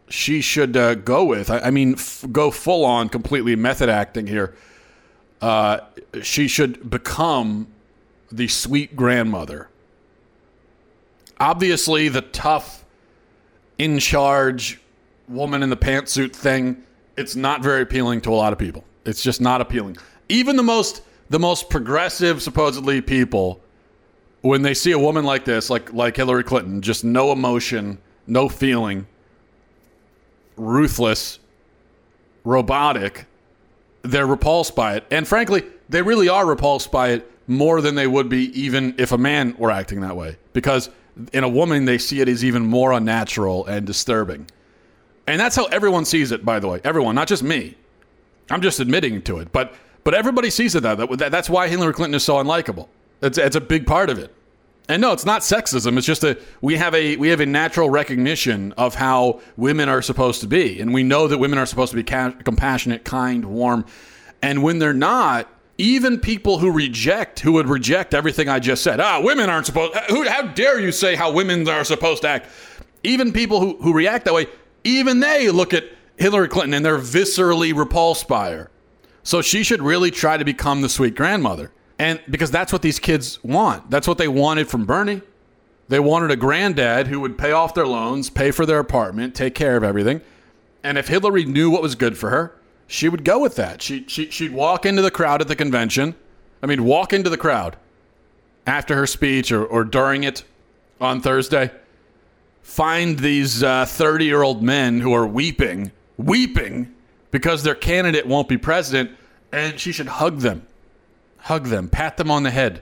she 0.10 0.42
should 0.42 0.78
uh, 0.78 0.96
go 0.96 1.24
with. 1.26 1.50
I, 1.50 1.60
I 1.60 1.72
mean, 1.72 1.94
f- 1.94 2.26
go 2.32 2.52
full 2.52 2.86
on, 2.86 3.10
completely 3.10 3.56
method 3.56 3.90
acting 3.90 4.28
here. 4.28 4.56
Uh, 5.42 5.80
she 6.22 6.48
should 6.48 6.90
become 6.90 7.68
the 8.32 8.48
sweet 8.48 8.96
grandmother. 8.96 9.70
Obviously, 11.40 12.10
the 12.10 12.22
tough, 12.22 12.84
in 13.78 14.00
charge 14.00 14.80
woman 15.28 15.62
in 15.62 15.70
the 15.70 15.78
pantsuit 15.78 16.34
thing, 16.34 16.84
it's 17.18 17.36
not 17.36 17.62
very 17.62 17.82
appealing 17.82 18.22
to 18.22 18.32
a 18.32 18.36
lot 18.36 18.54
of 18.54 18.60
people. 18.60 18.84
It's 19.06 19.22
just 19.22 19.42
not 19.42 19.62
appealing. 19.62 19.98
Even 20.30 20.56
the 20.56 20.64
most 20.64 21.02
the 21.30 21.40
most 21.40 21.70
progressive, 21.70 22.42
supposedly 22.42 23.02
people, 23.02 23.62
when 24.42 24.62
they 24.62 24.74
see 24.74 24.94
a 24.94 25.00
woman 25.00 25.26
like 25.26 25.46
this, 25.46 25.70
like 25.70 25.94
like 25.94 26.16
Hillary 26.16 26.44
Clinton, 26.44 26.82
just 26.82 27.04
no 27.04 27.32
emotion, 27.32 28.00
no 28.26 28.50
feeling, 28.50 29.06
ruthless, 30.58 31.40
robotic, 32.44 33.26
they're 34.02 34.28
repulsed 34.28 34.76
by 34.76 34.96
it. 34.96 35.06
And 35.12 35.28
frankly, 35.28 35.64
they 35.90 36.02
really 36.02 36.30
are 36.30 36.46
repulsed 36.46 36.92
by 36.92 37.10
it 37.10 37.32
more 37.48 37.82
than 37.82 37.96
they 37.96 38.08
would 38.08 38.30
be 38.30 38.60
even 38.60 38.96
if 38.98 39.12
a 39.12 39.18
man 39.18 39.56
were 39.58 39.72
acting 39.72 40.02
that 40.02 40.16
way. 40.16 40.38
Because 40.54 40.90
in 41.34 41.44
a 41.44 41.50
woman, 41.50 41.86
they 41.86 41.98
see 41.98 42.20
it 42.20 42.28
as 42.28 42.44
even 42.44 42.66
more 42.66 42.92
unnatural 42.92 43.66
and 43.66 43.88
disturbing. 43.88 44.48
And 45.26 45.40
that's 45.40 45.56
how 45.56 45.66
everyone 45.66 46.06
sees 46.06 46.32
it, 46.32 46.46
by 46.46 46.60
the 46.60 46.68
way. 46.68 46.82
Everyone, 46.84 47.16
not 47.16 47.28
just 47.28 47.44
me. 47.44 47.76
I'm 48.50 48.62
just 48.62 48.80
admitting 48.80 49.22
to 49.24 49.40
it. 49.40 49.52
But 49.52 49.74
but 50.04 50.14
everybody 50.14 50.50
sees 50.50 50.74
it 50.74 50.84
that, 50.84 51.18
that 51.18 51.34
that's 51.34 51.50
why 51.50 51.68
Hillary 51.68 51.92
Clinton 51.94 52.16
is 52.16 52.24
so 52.24 52.36
unlikable. 52.36 52.88
It's, 53.22 53.38
it's 53.38 53.58
a 53.58 53.62
big 53.62 53.86
part 53.86 54.10
of 54.10 54.20
it. 54.20 54.34
And 54.90 55.02
no, 55.02 55.12
it's 55.12 55.26
not 55.26 55.42
sexism. 55.42 55.98
It's 55.98 56.08
just 56.08 56.22
that 56.22 56.40
we 56.62 56.78
have 56.78 56.96
a 56.96 57.18
we 57.18 57.28
have 57.30 57.42
a 57.42 57.46
natural 57.46 57.90
recognition 57.90 58.72
of 58.74 58.96
how 58.96 59.42
women 59.58 59.90
are 59.90 60.02
supposed 60.02 60.42
to 60.42 60.48
be, 60.48 60.80
and 60.80 60.94
we 60.94 61.04
know 61.04 61.28
that 61.28 61.38
women 61.38 61.60
are 61.60 61.66
supposed 61.66 61.92
to 61.92 61.98
be 61.98 62.04
ca- 62.04 62.32
compassionate, 62.44 63.04
kind, 63.04 63.44
warm, 63.46 63.86
and 64.42 64.64
when 64.64 64.80
they're 64.80 64.94
not, 64.94 65.50
even 65.78 66.20
people 66.20 66.60
who 66.60 66.72
reject, 66.72 67.42
who 67.42 67.54
would 67.54 67.68
reject 67.68 68.14
everything 68.14 68.48
I 68.48 68.60
just 68.60 68.82
said, 68.82 69.02
ah, 69.02 69.20
women 69.22 69.50
aren't 69.50 69.66
supposed. 69.66 69.94
Who, 70.10 70.24
how 70.24 70.44
dare 70.44 70.80
you 70.80 70.94
say 70.94 71.16
how 71.16 71.32
women 71.32 71.68
are 71.68 71.84
supposed 71.84 72.22
to 72.22 72.30
act? 72.30 72.48
Even 73.04 73.34
people 73.34 73.60
who 73.60 73.78
who 73.82 73.94
react 73.94 74.24
that 74.26 74.34
way, 74.34 74.48
even 74.86 75.20
they 75.20 75.50
look 75.50 75.74
at 75.74 75.84
Hillary 76.16 76.48
Clinton 76.48 76.74
and 76.74 76.86
they're 76.86 76.98
viscerally 76.98 77.76
repulsed 77.76 78.28
by 78.28 78.52
her. 78.52 78.72
So 79.24 79.42
she 79.42 79.64
should 79.64 79.82
really 79.82 80.12
try 80.12 80.38
to 80.38 80.46
become 80.46 80.82
the 80.82 80.88
sweet 80.88 81.14
grandmother. 81.16 81.74
And 82.00 82.22
because 82.30 82.52
that's 82.52 82.72
what 82.72 82.82
these 82.82 83.00
kids 83.00 83.44
want. 83.44 83.90
That's 83.90 84.08
what 84.08 84.18
they 84.18 84.28
wanted 84.28 84.68
from 84.68 84.86
Bernie. 84.86 85.22
They 85.90 86.00
wanted 86.00 86.32
a 86.32 86.36
granddad 86.36 87.08
who 87.08 87.20
would 87.22 87.38
pay 87.38 87.52
off 87.52 87.74
their 87.74 87.88
loans, 87.88 88.30
pay 88.30 88.52
for 88.52 88.66
their 88.66 88.80
apartment, 88.80 89.36
take 89.36 89.56
care 89.56 89.78
of 89.78 89.84
everything. 89.84 90.22
And 90.84 90.98
if 90.98 91.08
Hillary 91.08 91.46
knew 91.46 91.70
what 91.70 91.82
was 91.82 91.96
good 91.96 92.18
for 92.18 92.30
her, 92.30 92.56
she 92.88 93.10
would 93.10 93.24
go 93.24 93.40
with 93.40 93.56
that. 93.56 93.82
She, 93.82 94.06
she, 94.08 94.30
she'd 94.30 94.54
walk 94.54 94.86
into 94.86 95.02
the 95.02 95.12
crowd 95.12 95.42
at 95.42 95.48
the 95.48 95.56
convention. 95.56 96.16
I 96.62 96.66
mean, 96.66 96.84
walk 96.84 97.14
into 97.14 97.30
the 97.30 97.38
crowd 97.38 97.78
after 98.66 98.96
her 98.96 99.08
speech 99.08 99.52
or, 99.52 99.66
or 99.66 99.84
during 99.84 100.24
it 100.24 100.44
on 101.00 101.22
Thursday. 101.22 101.72
Find 102.62 103.18
these 103.20 103.62
30 103.62 104.04
uh, 104.04 104.18
year 104.26 104.44
old 104.44 104.62
men 104.62 105.00
who 105.00 105.14
are 105.14 105.26
weeping, 105.26 105.92
weeping 106.18 106.94
because 107.32 107.64
their 107.64 107.76
candidate 107.76 108.28
won't 108.28 108.50
be 108.50 108.58
president, 108.58 109.12
and 109.54 109.80
she 109.80 109.94
should 109.94 110.08
hug 110.08 110.40
them. 110.40 110.67
Hug 111.48 111.68
them, 111.68 111.88
pat 111.88 112.18
them 112.18 112.30
on 112.30 112.44
the 112.44 112.52
head, 112.52 112.82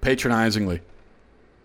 patronizingly. 0.00 0.80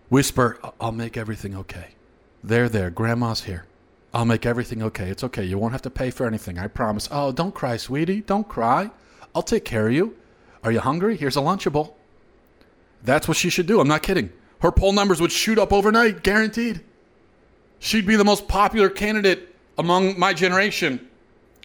Whisper, 0.08 0.60
I'll 0.80 0.92
make 0.92 1.16
everything 1.16 1.56
okay. 1.56 1.96
There, 2.44 2.68
there, 2.68 2.90
grandma's 2.90 3.42
here. 3.42 3.64
I'll 4.14 4.24
make 4.24 4.46
everything 4.46 4.80
okay. 4.84 5.10
It's 5.10 5.24
okay. 5.24 5.42
You 5.42 5.58
won't 5.58 5.72
have 5.72 5.82
to 5.82 5.90
pay 5.90 6.10
for 6.12 6.28
anything. 6.28 6.56
I 6.56 6.68
promise. 6.68 7.08
Oh, 7.10 7.32
don't 7.32 7.56
cry, 7.56 7.76
sweetie. 7.76 8.20
Don't 8.20 8.48
cry. 8.48 8.92
I'll 9.34 9.42
take 9.42 9.64
care 9.64 9.88
of 9.88 9.92
you. 9.92 10.16
Are 10.62 10.70
you 10.70 10.78
hungry? 10.78 11.16
Here's 11.16 11.36
a 11.36 11.40
Lunchable. 11.40 11.94
That's 13.02 13.26
what 13.26 13.36
she 13.36 13.50
should 13.50 13.66
do. 13.66 13.80
I'm 13.80 13.88
not 13.88 14.04
kidding. 14.04 14.32
Her 14.60 14.70
poll 14.70 14.92
numbers 14.92 15.20
would 15.20 15.32
shoot 15.32 15.58
up 15.58 15.72
overnight, 15.72 16.22
guaranteed. 16.22 16.82
She'd 17.80 18.06
be 18.06 18.14
the 18.14 18.24
most 18.24 18.46
popular 18.46 18.90
candidate 18.90 19.56
among 19.76 20.16
my 20.16 20.34
generation. 20.34 21.08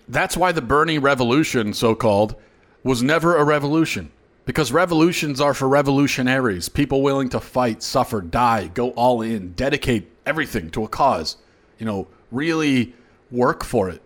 That's 0.08 0.36
why 0.36 0.52
the 0.52 0.64
Bernie 0.64 0.98
Revolution, 0.98 1.74
so 1.74 1.94
called, 1.94 2.36
was 2.84 3.04
never 3.04 3.38
a 3.38 3.44
revolution. 3.44 4.12
Because 4.46 4.72
revolutions 4.72 5.40
are 5.40 5.54
for 5.54 5.70
revolutionaries, 5.70 6.68
people 6.68 7.02
willing 7.02 7.30
to 7.30 7.40
fight, 7.40 7.82
suffer, 7.82 8.20
die, 8.20 8.68
go 8.68 8.90
all 8.92 9.22
in, 9.22 9.54
dedicate 9.54 10.10
everything 10.26 10.70
to 10.72 10.84
a 10.84 10.88
cause, 10.88 11.38
you 11.80 11.86
know, 11.86 12.08
really 12.32 12.94
work 13.32 13.64
for 13.64 13.90
it. 13.90 14.02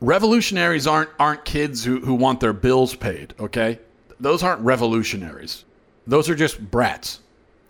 Revolutionaries 0.00 0.86
aren't 0.86 1.10
aren't 1.18 1.44
kids 1.44 1.84
who, 1.84 2.00
who 2.00 2.14
want 2.14 2.40
their 2.40 2.52
bills 2.52 2.94
paid, 2.94 3.34
okay? 3.40 3.78
Those 4.18 4.42
aren't 4.42 4.60
revolutionaries. 4.60 5.64
Those 6.06 6.28
are 6.28 6.34
just 6.34 6.60
brats. 6.70 7.20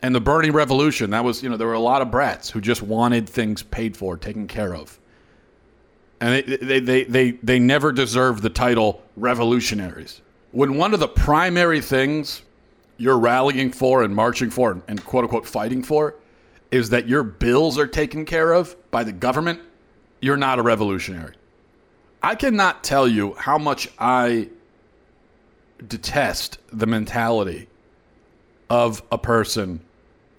And 0.03 0.15
the 0.15 0.21
Bernie 0.21 0.51
Revolution, 0.51 1.11
that 1.11 1.23
was, 1.23 1.43
you 1.43 1.49
know, 1.49 1.57
there 1.57 1.67
were 1.67 1.75
a 1.75 1.79
lot 1.79 2.03
of 2.03 2.11
brats 2.11 2.51
who 2.51 2.61
just 2.61 2.83
wanted 2.83 3.29
things 3.29 3.63
paid 3.63 3.97
for, 3.97 4.17
taken 4.17 4.49
care 4.49 4.75
of 4.75 4.99
and 6.21 6.35
they, 6.35 6.57
they, 6.57 6.81
they, 6.81 7.05
they, 7.05 7.31
they 7.31 7.59
never 7.59 7.93
deserve 7.93 8.43
the 8.43 8.51
title 8.51 9.03
revolutionaries. 9.17 10.21
When 10.53 10.77
one 10.77 10.95
of 10.95 11.01
the 11.01 11.09
primary 11.09 11.81
things 11.81 12.43
you're 12.97 13.19
rallying 13.19 13.73
for 13.73 14.03
and 14.03 14.15
marching 14.15 14.51
for 14.51 14.83
and 14.89 15.05
quote 15.05 15.25
unquote 15.25 15.47
fighting 15.47 15.83
for 15.83 16.17
is 16.71 16.91
that 16.91 17.09
your 17.09 17.23
bills 17.23 17.79
are 17.79 17.87
taken 17.87 18.25
care 18.25 18.53
of 18.53 18.77
by 18.91 19.05
the 19.05 19.13
government, 19.13 19.61
you're 20.21 20.37
not 20.37 20.59
a 20.59 20.63
revolutionary. 20.63 21.35
I 22.23 22.35
cannot 22.35 22.85
tell 22.85 23.09
you 23.09 23.35
how 23.35 23.59
much 23.59 23.89
I 23.99 24.49
detest 25.87 26.59
the 26.73 26.87
mentality 26.87 27.69
of 28.69 29.03
a 29.11 29.19
person 29.19 29.81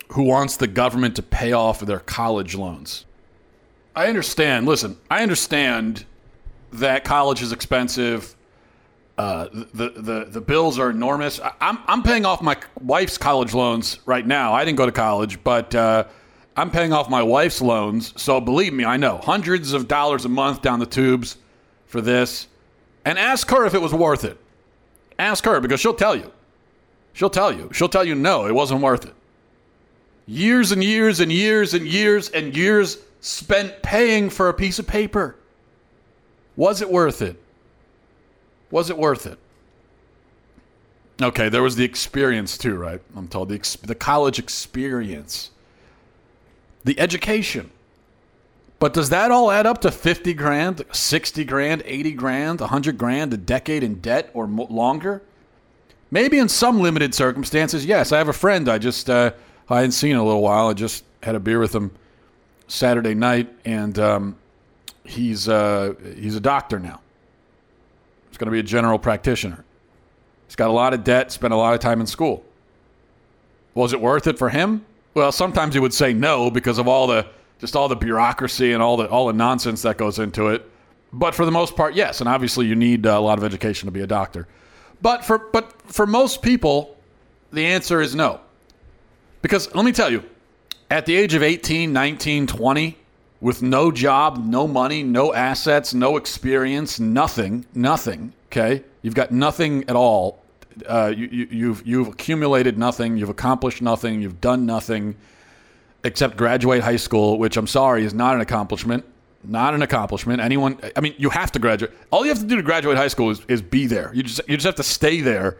who 0.09 0.23
wants 0.23 0.57
the 0.57 0.67
government 0.67 1.15
to 1.15 1.23
pay 1.23 1.51
off 1.53 1.79
their 1.79 1.99
college 1.99 2.55
loans. 2.55 3.05
I 3.95 4.07
understand. 4.07 4.67
Listen, 4.67 4.97
I 5.09 5.23
understand 5.23 6.05
that 6.73 7.03
college 7.03 7.41
is 7.41 7.51
expensive. 7.51 8.35
Uh, 9.21 9.47
the, 9.75 9.89
the 9.89 10.25
the 10.31 10.41
bills 10.41 10.79
are 10.79 10.89
enormous. 10.89 11.39
I, 11.39 11.51
am 11.61 11.77
I'm 11.85 12.01
paying 12.01 12.25
off 12.25 12.41
my 12.41 12.57
wife's 12.81 13.19
college 13.19 13.53
loans 13.53 13.99
right 14.07 14.25
now. 14.25 14.51
I 14.51 14.65
didn't 14.65 14.79
go 14.79 14.87
to 14.87 14.91
college, 14.91 15.43
but 15.43 15.75
uh, 15.75 16.05
I'm 16.57 16.71
paying 16.71 16.91
off 16.91 17.07
my 17.07 17.21
wife's 17.21 17.61
loans. 17.61 18.19
So 18.19 18.41
believe 18.41 18.73
me, 18.73 18.83
I 18.83 18.97
know 18.97 19.19
hundreds 19.19 19.73
of 19.73 19.87
dollars 19.87 20.25
a 20.25 20.29
month 20.29 20.63
down 20.63 20.79
the 20.79 20.87
tubes 20.87 21.37
for 21.85 22.01
this. 22.01 22.47
And 23.05 23.19
ask 23.19 23.47
her 23.51 23.63
if 23.67 23.75
it 23.75 23.81
was 23.81 23.93
worth 23.93 24.23
it. 24.23 24.39
Ask 25.19 25.45
her 25.45 25.59
because 25.59 25.79
she'll 25.79 25.93
tell 25.93 26.15
you. 26.15 26.31
She'll 27.13 27.29
tell 27.29 27.53
you. 27.53 27.69
She'll 27.73 27.89
tell 27.89 28.03
you 28.03 28.15
no, 28.15 28.47
it 28.47 28.55
wasn't 28.55 28.81
worth 28.81 29.05
it. 29.05 29.13
Years 30.25 30.71
and 30.71 30.83
years 30.83 31.19
and 31.19 31.31
years 31.31 31.75
and 31.75 31.85
years 31.85 32.29
and 32.29 32.57
years 32.57 32.97
spent 33.19 33.83
paying 33.83 34.31
for 34.31 34.49
a 34.49 34.53
piece 34.55 34.79
of 34.79 34.87
paper. 34.87 35.35
Was 36.55 36.81
it 36.81 36.89
worth 36.89 37.21
it? 37.21 37.39
Was 38.71 38.89
it 38.89 38.97
worth 38.97 39.25
it? 39.25 39.37
Okay, 41.21 41.49
there 41.49 41.61
was 41.61 41.75
the 41.75 41.83
experience 41.85 42.57
too, 42.57 42.75
right? 42.75 43.01
I'm 43.15 43.27
told 43.27 43.49
the 43.49 43.55
ex- 43.55 43.75
the 43.75 43.93
college 43.93 44.39
experience, 44.39 45.51
the 46.83 46.99
education. 46.99 47.69
But 48.79 48.93
does 48.93 49.09
that 49.09 49.29
all 49.29 49.51
add 49.51 49.67
up 49.67 49.81
to 49.81 49.91
50 49.91 50.33
grand, 50.33 50.83
60 50.91 51.43
grand, 51.45 51.83
80 51.85 52.13
grand, 52.13 52.59
100 52.61 52.97
grand, 52.97 53.31
a 53.31 53.37
decade 53.37 53.83
in 53.83 53.99
debt 53.99 54.31
or 54.33 54.47
mo- 54.47 54.65
longer? 54.71 55.21
Maybe 56.09 56.39
in 56.39 56.49
some 56.49 56.79
limited 56.79 57.13
circumstances, 57.13 57.85
yes. 57.85 58.11
I 58.11 58.17
have 58.17 58.27
a 58.27 58.33
friend 58.33 58.67
I 58.67 58.79
just 58.79 59.07
uh, 59.07 59.33
I 59.69 59.75
hadn't 59.75 59.91
seen 59.91 60.11
in 60.11 60.17
a 60.17 60.23
little 60.25 60.41
while. 60.41 60.69
I 60.69 60.73
just 60.73 61.03
had 61.21 61.35
a 61.35 61.39
beer 61.39 61.59
with 61.59 61.75
him 61.75 61.91
Saturday 62.67 63.13
night, 63.13 63.49
and 63.63 63.99
um, 63.99 64.35
he's 65.03 65.47
uh, 65.47 65.93
he's 66.15 66.35
a 66.35 66.41
doctor 66.41 66.79
now. 66.79 67.00
Going 68.41 68.47
to 68.47 68.51
be 68.53 68.59
a 68.59 68.63
general 68.63 68.97
practitioner. 68.97 69.63
He's 70.47 70.55
got 70.55 70.71
a 70.71 70.73
lot 70.73 70.95
of 70.95 71.03
debt, 71.03 71.31
spent 71.31 71.53
a 71.53 71.55
lot 71.55 71.75
of 71.75 71.79
time 71.79 72.01
in 72.01 72.07
school. 72.07 72.43
Was 73.75 73.93
it 73.93 74.01
worth 74.01 74.25
it 74.25 74.39
for 74.39 74.49
him? 74.49 74.83
Well, 75.13 75.31
sometimes 75.31 75.75
he 75.75 75.79
would 75.79 75.93
say 75.93 76.11
no 76.11 76.49
because 76.49 76.79
of 76.79 76.87
all 76.87 77.05
the 77.05 77.27
just 77.59 77.75
all 77.75 77.87
the 77.87 77.95
bureaucracy 77.95 78.71
and 78.71 78.81
all 78.81 78.97
the 78.97 79.07
all 79.07 79.27
the 79.27 79.33
nonsense 79.33 79.83
that 79.83 79.97
goes 79.97 80.17
into 80.17 80.47
it. 80.47 80.67
But 81.13 81.35
for 81.35 81.45
the 81.45 81.51
most 81.51 81.75
part, 81.75 81.93
yes. 81.93 82.19
And 82.19 82.27
obviously, 82.27 82.65
you 82.65 82.73
need 82.73 83.05
uh, 83.05 83.11
a 83.11 83.21
lot 83.21 83.37
of 83.37 83.43
education 83.43 83.85
to 83.85 83.91
be 83.91 84.01
a 84.01 84.07
doctor. 84.07 84.47
But 85.03 85.23
for 85.23 85.37
but 85.37 85.79
for 85.83 86.07
most 86.07 86.41
people, 86.41 86.97
the 87.53 87.67
answer 87.67 88.01
is 88.01 88.15
no. 88.15 88.39
Because 89.43 89.71
let 89.75 89.85
me 89.85 89.91
tell 89.91 90.11
you, 90.11 90.23
at 90.89 91.05
the 91.05 91.15
age 91.15 91.35
of 91.35 91.43
18, 91.43 91.93
19, 91.93 92.47
20, 92.47 92.97
with 93.41 93.63
no 93.63 93.91
job, 93.91 94.45
no 94.45 94.67
money, 94.67 95.01
no 95.03 95.33
assets, 95.33 95.93
no 95.93 96.15
experience, 96.15 96.99
nothing, 96.99 97.65
nothing, 97.73 98.31
okay? 98.47 98.83
You've 99.01 99.15
got 99.15 99.31
nothing 99.31 99.83
at 99.89 99.95
all. 99.95 100.39
Uh, 100.85 101.11
you, 101.15 101.27
you, 101.31 101.47
you've, 101.51 101.85
you've 101.85 102.07
accumulated 102.07 102.77
nothing, 102.77 103.17
you've 103.17 103.29
accomplished 103.29 103.81
nothing, 103.81 104.21
you've 104.21 104.39
done 104.39 104.65
nothing 104.65 105.15
except 106.03 106.37
graduate 106.37 106.81
high 106.81 106.95
school, 106.95 107.39
which 107.39 107.57
I'm 107.57 107.67
sorry 107.67 108.05
is 108.05 108.13
not 108.13 108.35
an 108.35 108.41
accomplishment. 108.41 109.03
Not 109.43 109.73
an 109.73 109.81
accomplishment. 109.81 110.39
Anyone, 110.39 110.79
I 110.95 111.01
mean, 111.01 111.15
you 111.17 111.31
have 111.31 111.51
to 111.53 111.59
graduate. 111.59 111.91
All 112.11 112.23
you 112.23 112.29
have 112.29 112.39
to 112.39 112.45
do 112.45 112.55
to 112.57 112.61
graduate 112.61 112.95
high 112.95 113.07
school 113.07 113.31
is, 113.31 113.41
is 113.47 113.59
be 113.59 113.87
there. 113.87 114.11
You 114.13 114.21
just, 114.21 114.41
you 114.47 114.55
just 114.55 114.67
have 114.67 114.75
to 114.75 114.83
stay 114.83 115.19
there 115.19 115.57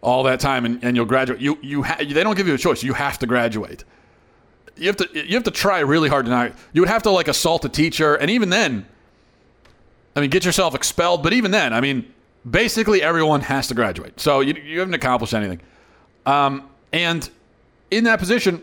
all 0.00 0.22
that 0.22 0.40
time 0.40 0.64
and, 0.64 0.82
and 0.82 0.96
you'll 0.96 1.04
graduate. 1.04 1.38
You, 1.38 1.58
you 1.60 1.82
ha- 1.82 1.98
they 1.98 2.22
don't 2.22 2.34
give 2.34 2.48
you 2.48 2.54
a 2.54 2.58
choice. 2.58 2.82
You 2.82 2.94
have 2.94 3.18
to 3.18 3.26
graduate 3.26 3.84
you 4.80 4.86
have 4.86 4.96
to 4.96 5.08
you 5.12 5.34
have 5.34 5.44
to 5.44 5.50
try 5.50 5.80
really 5.80 6.08
hard 6.08 6.24
to 6.24 6.30
not. 6.30 6.52
You 6.72 6.80
would 6.82 6.88
have 6.88 7.02
to 7.02 7.10
like 7.10 7.28
assault 7.28 7.64
a 7.66 7.68
teacher, 7.68 8.14
and 8.14 8.30
even 8.30 8.48
then, 8.48 8.86
I 10.16 10.20
mean, 10.20 10.30
get 10.30 10.44
yourself 10.44 10.74
expelled. 10.74 11.22
But 11.22 11.34
even 11.34 11.50
then, 11.50 11.74
I 11.74 11.80
mean, 11.80 12.12
basically 12.50 13.02
everyone 13.02 13.42
has 13.42 13.68
to 13.68 13.74
graduate, 13.74 14.18
so 14.18 14.40
you, 14.40 14.54
you 14.54 14.78
haven't 14.78 14.94
accomplished 14.94 15.34
anything. 15.34 15.60
Um, 16.24 16.68
and 16.92 17.28
in 17.90 18.04
that 18.04 18.18
position, 18.18 18.62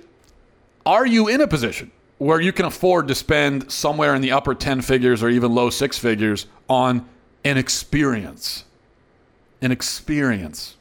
are 0.85 1.05
you 1.05 1.27
in 1.27 1.41
a 1.41 1.47
position 1.47 1.91
where 2.17 2.41
you 2.41 2.51
can 2.51 2.65
afford 2.65 3.07
to 3.09 3.15
spend 3.15 3.71
somewhere 3.71 4.15
in 4.15 4.21
the 4.21 4.31
upper 4.31 4.55
ten 4.55 4.81
figures 4.81 5.21
or 5.21 5.29
even 5.29 5.53
low 5.53 5.69
six 5.69 5.99
figures 5.99 6.47
on 6.67 7.07
an 7.43 7.57
experience? 7.57 8.63
An 9.61 9.71
experience. 9.71 10.77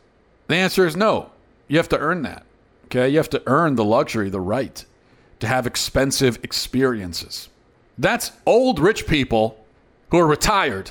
The 0.49 0.55
answer 0.55 0.87
is 0.87 0.97
no. 0.97 1.31
You 1.69 1.77
have 1.77 1.89
to 1.91 1.99
earn 1.99 2.23
that. 2.23 2.45
Okay, 2.87 3.09
you 3.09 3.19
have 3.19 3.31
to 3.31 3.43
earn 3.47 3.75
the 3.75 3.85
luxury, 3.85 4.31
the 4.31 4.41
right 4.41 4.85
to 5.41 5.47
have 5.47 5.67
expensive 5.67 6.39
experiences. 6.43 7.49
That's 7.99 8.33
old 8.45 8.79
rich 8.79 9.07
people 9.07 9.65
who 10.11 10.19
are 10.19 10.27
retired 10.27 10.91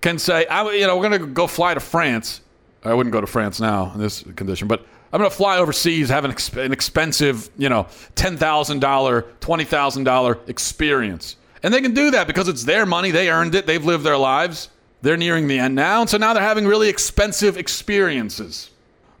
can 0.00 0.18
say, 0.18 0.46
I, 0.46 0.70
you 0.72 0.86
know, 0.86 0.96
we're 0.96 1.08
going 1.08 1.20
to 1.20 1.26
go 1.26 1.46
fly 1.46 1.74
to 1.74 1.80
France. 1.80 2.40
I 2.84 2.94
wouldn't 2.94 3.12
go 3.12 3.20
to 3.20 3.26
France 3.26 3.60
now 3.60 3.92
in 3.94 4.00
this 4.00 4.22
condition, 4.36 4.68
but 4.68 4.86
I'm 5.12 5.18
going 5.18 5.30
to 5.30 5.36
fly 5.36 5.58
overseas, 5.58 6.08
have 6.10 6.24
an, 6.24 6.30
exp- 6.30 6.62
an 6.62 6.72
expensive, 6.72 7.50
you 7.56 7.68
know, 7.68 7.84
$10,000, 8.14 8.38
$20,000 8.78 10.48
experience. 10.48 11.36
And 11.62 11.74
they 11.74 11.80
can 11.80 11.94
do 11.94 12.10
that 12.12 12.26
because 12.26 12.48
it's 12.48 12.64
their 12.64 12.86
money. 12.86 13.10
They 13.10 13.30
earned 13.30 13.54
it. 13.54 13.66
They've 13.66 13.84
lived 13.84 14.04
their 14.04 14.18
lives. 14.18 14.68
They're 15.02 15.16
nearing 15.16 15.48
the 15.48 15.58
end 15.58 15.74
now. 15.74 16.02
And 16.02 16.10
so 16.10 16.18
now 16.18 16.34
they're 16.34 16.42
having 16.42 16.66
really 16.66 16.88
expensive 16.88 17.56
experiences. 17.56 18.70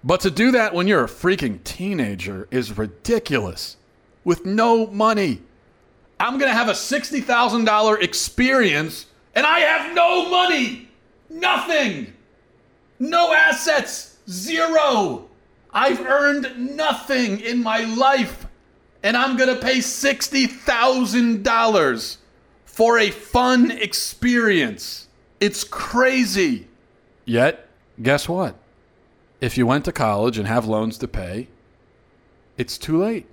But 0.04 0.20
to 0.20 0.30
do 0.30 0.52
that 0.52 0.74
when 0.74 0.86
you're 0.86 1.04
a 1.04 1.08
freaking 1.08 1.62
teenager 1.64 2.46
is 2.50 2.76
ridiculous 2.76 3.76
with 4.28 4.44
no 4.44 4.86
money. 4.88 5.40
I'm 6.20 6.38
going 6.38 6.50
to 6.50 6.54
have 6.54 6.68
a 6.68 6.72
$60,000 6.72 8.02
experience 8.02 9.06
and 9.34 9.46
I 9.46 9.60
have 9.60 9.94
no 9.94 10.28
money. 10.28 10.90
Nothing. 11.30 12.12
No 12.98 13.32
assets. 13.32 14.18
Zero. 14.28 15.30
I've 15.72 16.04
earned 16.04 16.76
nothing 16.76 17.40
in 17.40 17.62
my 17.62 17.84
life. 17.94 18.46
And 19.02 19.16
I'm 19.16 19.38
going 19.38 19.48
to 19.48 19.56
pay 19.62 19.78
$60,000 19.78 22.16
for 22.66 22.98
a 22.98 23.10
fun 23.10 23.70
experience. 23.70 25.08
It's 25.40 25.64
crazy. 25.64 26.68
Yet, 27.24 27.66
guess 28.02 28.28
what? 28.28 28.56
If 29.40 29.56
you 29.56 29.66
went 29.66 29.86
to 29.86 29.92
college 29.92 30.36
and 30.36 30.46
have 30.46 30.66
loans 30.66 30.98
to 30.98 31.08
pay, 31.08 31.48
it's 32.58 32.76
too 32.76 32.98
late. 32.98 33.24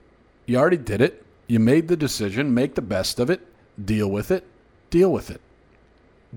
You 0.45 0.58
already 0.58 0.77
did 0.77 1.01
it. 1.01 1.23
You 1.47 1.60
made 1.60 1.88
the 1.88 1.97
decision. 1.97 2.53
Make 2.53 2.75
the 2.75 2.81
best 2.81 3.19
of 3.19 3.29
it. 3.29 3.41
Deal 3.84 4.10
with 4.10 4.31
it. 4.31 4.43
Deal 4.89 5.12
with 5.12 5.29
it. 5.29 5.41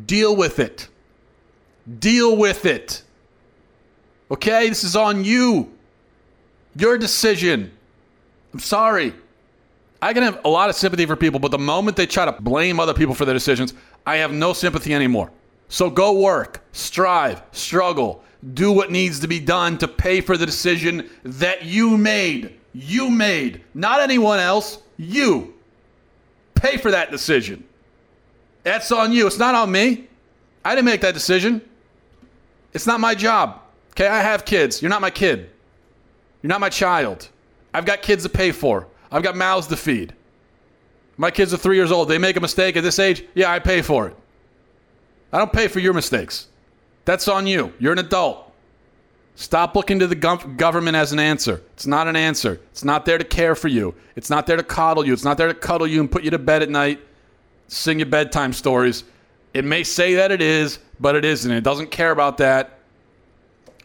Deal 0.06 0.34
with 0.34 0.58
it. 0.58 0.88
Deal 1.98 2.36
with 2.36 2.66
it. 2.66 3.02
Okay? 4.30 4.68
This 4.68 4.84
is 4.84 4.96
on 4.96 5.24
you. 5.24 5.70
Your 6.76 6.98
decision. 6.98 7.70
I'm 8.52 8.60
sorry. 8.60 9.14
I 10.00 10.12
can 10.12 10.22
have 10.22 10.40
a 10.44 10.48
lot 10.48 10.70
of 10.70 10.76
sympathy 10.76 11.06
for 11.06 11.16
people, 11.16 11.40
but 11.40 11.50
the 11.50 11.58
moment 11.58 11.96
they 11.96 12.06
try 12.06 12.24
to 12.24 12.32
blame 12.32 12.78
other 12.78 12.94
people 12.94 13.14
for 13.14 13.24
their 13.24 13.34
decisions, 13.34 13.74
I 14.06 14.16
have 14.16 14.32
no 14.32 14.52
sympathy 14.52 14.94
anymore. 14.94 15.30
So 15.68 15.90
go 15.90 16.12
work, 16.12 16.64
strive, 16.72 17.42
struggle, 17.52 18.22
do 18.54 18.72
what 18.72 18.90
needs 18.90 19.20
to 19.20 19.28
be 19.28 19.40
done 19.40 19.76
to 19.78 19.88
pay 19.88 20.20
for 20.20 20.36
the 20.36 20.46
decision 20.46 21.10
that 21.24 21.64
you 21.64 21.98
made 21.98 22.57
you 22.72 23.11
made, 23.11 23.62
not 23.74 24.00
anyone 24.00 24.38
else, 24.38 24.83
you. 24.96 25.54
Pay 26.54 26.76
for 26.76 26.90
that 26.90 27.11
decision. 27.11 27.64
That's 28.62 28.90
on 28.92 29.12
you. 29.12 29.26
It's 29.26 29.38
not 29.38 29.54
on 29.54 29.70
me. 29.70 30.09
I 30.64 30.74
didn't 30.74 30.87
make 30.87 31.00
that 31.00 31.14
decision. 31.14 31.62
It's 32.72 32.87
not 32.87 33.00
my 33.00 33.14
job. 33.14 33.61
Okay, 33.92 34.07
I 34.07 34.20
have 34.20 34.44
kids. 34.44 34.83
You're 34.83 34.90
not 34.90 35.00
my 35.00 35.11
kid. 35.11 35.50
You're 36.42 36.48
not 36.48 36.61
my 36.61 36.68
child. 36.68 37.28
I've 37.72 37.85
got 37.85 38.02
kids 38.02 38.22
to 38.24 38.28
pay 38.28 38.52
for. 38.52 38.87
I've 39.11 39.22
got 39.22 39.37
mouths 39.37 39.66
to 39.68 39.76
feed. 39.76 40.14
My 41.16 41.31
kids 41.31 41.52
are 41.52 41.57
three 41.57 41.76
years 41.76 41.90
old. 41.90 42.09
They 42.09 42.18
make 42.18 42.37
a 42.37 42.40
mistake 42.40 42.76
at 42.76 42.83
this 42.83 42.98
age. 42.98 43.24
Yeah, 43.35 43.50
I 43.50 43.59
pay 43.59 43.83
for 43.83 44.09
it. 44.09 44.16
I 45.33 45.38
don't 45.38 45.52
pay 45.52 45.68
for 45.68 45.81
your 45.81 45.92
mistakes. 45.92 46.46
That's 47.04 47.26
on 47.28 47.46
you. 47.46 47.72
You're 47.78 47.92
an 47.92 47.98
adult. 47.98 48.47
Stop 49.38 49.77
looking 49.77 50.01
to 50.01 50.09
the 50.09 50.16
government 50.16 50.96
as 50.96 51.12
an 51.12 51.20
answer. 51.20 51.62
It's 51.74 51.87
not 51.87 52.09
an 52.09 52.16
answer. 52.16 52.61
It's 52.72 52.83
not 52.83 53.07
there 53.07 53.18
to 53.18 53.24
care 53.24 53.55
for 53.55 53.68
you. 53.68 53.94
It's 54.16 54.31
not 54.31 54.48
there 54.48 54.57
to 54.57 54.64
coddle 54.64 55.07
you. 55.07 55.12
It's 55.12 55.22
not 55.22 55.38
there 55.38 55.46
to 55.46 55.55
cuddle 55.55 55.87
you 55.87 56.01
and 56.01 56.11
put 56.11 56.24
you 56.24 56.33
to 56.33 56.40
bed 56.40 56.61
at 56.61 56.70
night, 56.70 56.98
sing 57.68 58.01
you 58.01 58.05
bedtime 58.05 58.53
stories. 58.53 59.05
It 59.55 59.64
may 59.64 59.85
say 59.85 60.14
that 60.14 60.33
it 60.33 60.42
is, 60.42 60.81
but 60.98 61.14
it 61.14 61.24
isn't. 61.24 61.53
It 61.53 61.62
doesn't 61.62 61.92
care 61.92 62.11
about 62.11 62.38
that. 62.38 62.81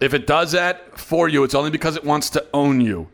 If 0.01 0.15
it 0.15 0.25
does 0.25 0.53
that 0.53 0.97
for 0.97 1.29
you, 1.29 1.43
it's 1.43 1.53
only 1.53 1.69
because 1.69 1.95
it 1.95 2.03
wants 2.03 2.31
to 2.31 2.43
own 2.51 2.81
you. 2.81 3.07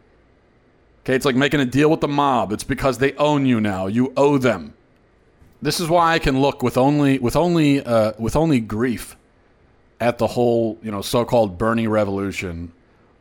Okay, 1.01 1.15
it's 1.15 1.25
like 1.25 1.35
making 1.35 1.59
a 1.59 1.65
deal 1.65 1.91
with 1.91 1.99
the 1.99 2.07
mob. 2.07 2.53
It's 2.53 2.63
because 2.63 2.99
they 2.99 3.11
own 3.15 3.45
you 3.45 3.59
now. 3.59 3.87
You 3.87 4.13
owe 4.15 4.37
them. 4.37 4.75
This 5.61 5.81
is 5.81 5.89
why 5.89 6.13
I 6.13 6.19
can 6.19 6.39
look 6.39 6.63
with 6.63 6.77
only 6.77 7.19
with 7.19 7.35
only 7.35 7.83
uh, 7.83 8.13
with 8.17 8.37
only 8.37 8.61
grief 8.61 9.17
at 9.99 10.17
the 10.17 10.27
whole, 10.27 10.79
you 10.81 10.91
know, 10.91 11.01
so-called 11.01 11.57
Bernie 11.57 11.87
revolution 11.87 12.71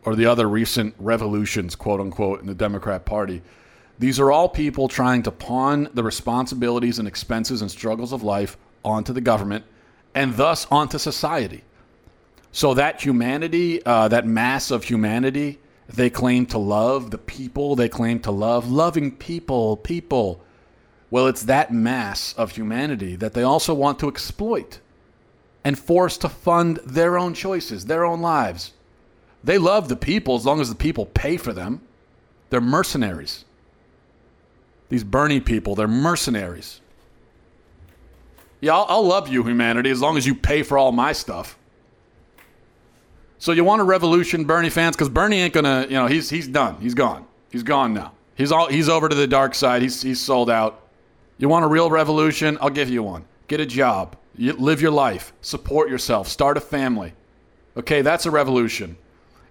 or 0.05 0.15
the 0.15 0.27
other 0.27 0.49
recent 0.49 0.95
revolutions, 0.99 1.75
quote 1.75 2.01
unquote, 2.01 2.41
in 2.41 2.47
the 2.47 2.55
Democrat 2.55 3.05
Party. 3.05 3.43
These 3.99 4.21
are 4.21 4.31
all 4.31 4.49
people 4.49 4.87
trying 4.87 5.25
to 5.25 5.31
pawn 5.31 5.89
the 5.93 6.05
responsibilities 6.05 6.99
and 6.99 7.09
expenses 7.09 7.63
and 7.63 7.71
struggles 7.71 8.13
of 8.13 8.23
life 8.23 8.57
onto 8.85 9.13
the 9.13 9.21
government 9.21 9.65
and 10.15 10.37
thus 10.37 10.67
onto 10.71 10.99
society. 10.99 11.65
So 12.53 12.75
that 12.75 13.03
humanity, 13.03 13.85
uh, 13.85 14.09
that 14.09 14.27
mass 14.27 14.71
of 14.71 14.85
humanity, 14.85 15.59
they 15.89 16.11
claim 16.11 16.47
to 16.47 16.59
love 16.59 17.11
the 17.11 17.19
people, 17.19 17.77
they 17.77 17.89
claim 17.89 18.21
to 18.21 18.31
love 18.31 18.71
loving 18.71 19.11
people, 19.11 19.77
people. 19.77 20.43
Well, 21.11 21.27
it's 21.27 21.45
that 21.45 21.73
mass 21.73 22.35
of 22.35 22.53
humanity 22.53 23.17
that 23.17 23.35
they 23.35 23.43
also 23.43 23.75
want 23.75 23.99
to 24.01 24.09
exploit 24.09 24.81
and 25.65 25.79
forced 25.79 26.21
to 26.23 26.29
fund 26.29 26.79
their 26.85 27.19
own 27.19 27.35
choices, 27.35 27.87
their 27.87 28.05
own 28.05 28.21
lives. 28.21 28.73
They 29.45 29.59
love 29.59 29.89
the 29.89 29.97
people 29.97 30.37
as 30.37 30.45
long 30.45 30.61
as 30.61 30.69
the 30.69 30.75
people 30.75 31.07
pay 31.07 31.37
for 31.37 31.53
them. 31.53 31.81
They're 32.51 32.61
mercenaries. 32.61 33.45
These 34.89 35.05
Bernie 35.05 35.41
people, 35.41 35.75
they're 35.75 35.87
mercenaries. 35.87 36.81
Yeah, 38.61 38.75
I'll, 38.75 38.87
I'll, 38.89 39.07
love 39.07 39.29
you, 39.29 39.45
humanity, 39.45 39.91
as 39.91 40.01
long 40.01 40.17
as 40.17 40.27
you 40.27 40.35
pay 40.35 40.63
for 40.63 40.79
all 40.79 40.91
my 40.91 41.13
stuff. 41.13 41.57
So 43.39 43.53
you 43.53 43.63
want 43.63 43.81
a 43.81 43.85
revolution, 43.85 44.45
Bernie 44.45 44.71
fans? 44.71 44.97
Because 44.97 45.09
Bernie 45.09 45.41
ain't 45.41 45.55
gonna, 45.55 45.83
you 45.85 45.95
know, 45.95 46.07
he's 46.07 46.29
he's 46.29 46.49
done. 46.49 46.77
He's 46.81 46.95
gone. 46.95 47.25
He's 47.51 47.63
gone 47.63 47.95
now. 47.95 48.13
He's 48.35 48.51
all 48.51 48.67
he's 48.67 48.89
over 48.89 49.09
to 49.09 49.15
the 49.15 49.29
dark 49.29 49.55
side. 49.55 49.83
He's 49.83 50.03
he's 50.03 50.21
sold 50.21 50.51
out. 50.51 50.89
You 51.39 51.49
want 51.49 51.65
a 51.65 51.69
real 51.69 51.89
revolution? 51.89 52.59
I'll 52.61 52.71
give 52.71 52.89
you 52.89 53.05
one. 53.05 53.25
Get 53.47 53.61
a 53.61 53.67
job. 53.67 54.17
You 54.39 54.53
live 54.53 54.81
your 54.81 54.93
life, 54.93 55.33
support 55.41 55.91
yourself, 55.91 56.29
start 56.29 56.57
a 56.57 56.61
family. 56.61 57.13
Okay, 57.77 58.03
that's 58.03 58.25
a 58.25 58.31
revolution. 58.31 58.97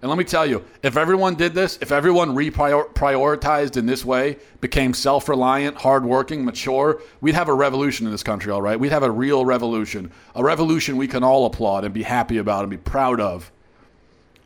And 0.00 0.08
let 0.08 0.16
me 0.16 0.24
tell 0.24 0.46
you, 0.46 0.64
if 0.82 0.96
everyone 0.96 1.34
did 1.34 1.52
this, 1.52 1.78
if 1.82 1.92
everyone 1.92 2.34
reprioritized 2.34 3.76
in 3.76 3.84
this 3.84 4.02
way, 4.02 4.38
became 4.62 4.94
self 4.94 5.28
reliant, 5.28 5.76
hardworking, 5.76 6.42
mature, 6.42 7.02
we'd 7.20 7.34
have 7.34 7.48
a 7.48 7.54
revolution 7.54 8.06
in 8.06 8.12
this 8.12 8.22
country, 8.22 8.50
all 8.50 8.62
right? 8.62 8.80
We'd 8.80 8.92
have 8.92 9.02
a 9.02 9.10
real 9.10 9.44
revolution. 9.44 10.10
A 10.34 10.42
revolution 10.42 10.96
we 10.96 11.06
can 11.06 11.22
all 11.22 11.44
applaud 11.44 11.84
and 11.84 11.92
be 11.92 12.04
happy 12.04 12.38
about 12.38 12.62
and 12.62 12.70
be 12.70 12.78
proud 12.78 13.20
of. 13.20 13.52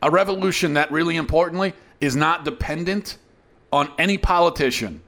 A 0.01 0.11
revolution 0.11 0.73
that, 0.73 0.91
really 0.91 1.15
importantly, 1.15 1.73
is 2.01 2.17
not 2.17 2.43
dependent 2.43 3.17
on 3.71 3.89
any 3.97 4.17
politician. 4.17 5.01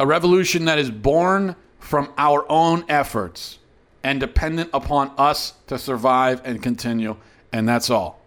A 0.00 0.06
revolution 0.06 0.64
that 0.64 0.78
is 0.78 0.90
born 0.90 1.54
from 1.80 2.10
our 2.16 2.50
own 2.50 2.84
efforts 2.88 3.58
and 4.04 4.20
dependent 4.20 4.70
upon 4.74 5.10
us 5.16 5.54
to 5.66 5.78
survive 5.78 6.42
and 6.44 6.62
continue. 6.62 7.16
And 7.52 7.66
that's 7.66 7.88
all. 7.90 8.20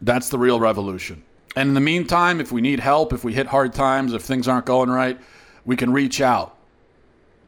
That's 0.00 0.30
the 0.30 0.38
real 0.38 0.58
revolution. 0.58 1.22
And 1.56 1.68
in 1.68 1.74
the 1.74 1.80
meantime, 1.80 2.40
if 2.40 2.50
we 2.50 2.60
need 2.60 2.80
help, 2.80 3.12
if 3.12 3.22
we 3.22 3.32
hit 3.32 3.46
hard 3.46 3.74
times, 3.74 4.12
if 4.12 4.22
things 4.22 4.48
aren't 4.48 4.66
going 4.66 4.90
right, 4.90 5.20
we 5.64 5.76
can 5.76 5.92
reach 5.92 6.20
out 6.20 6.56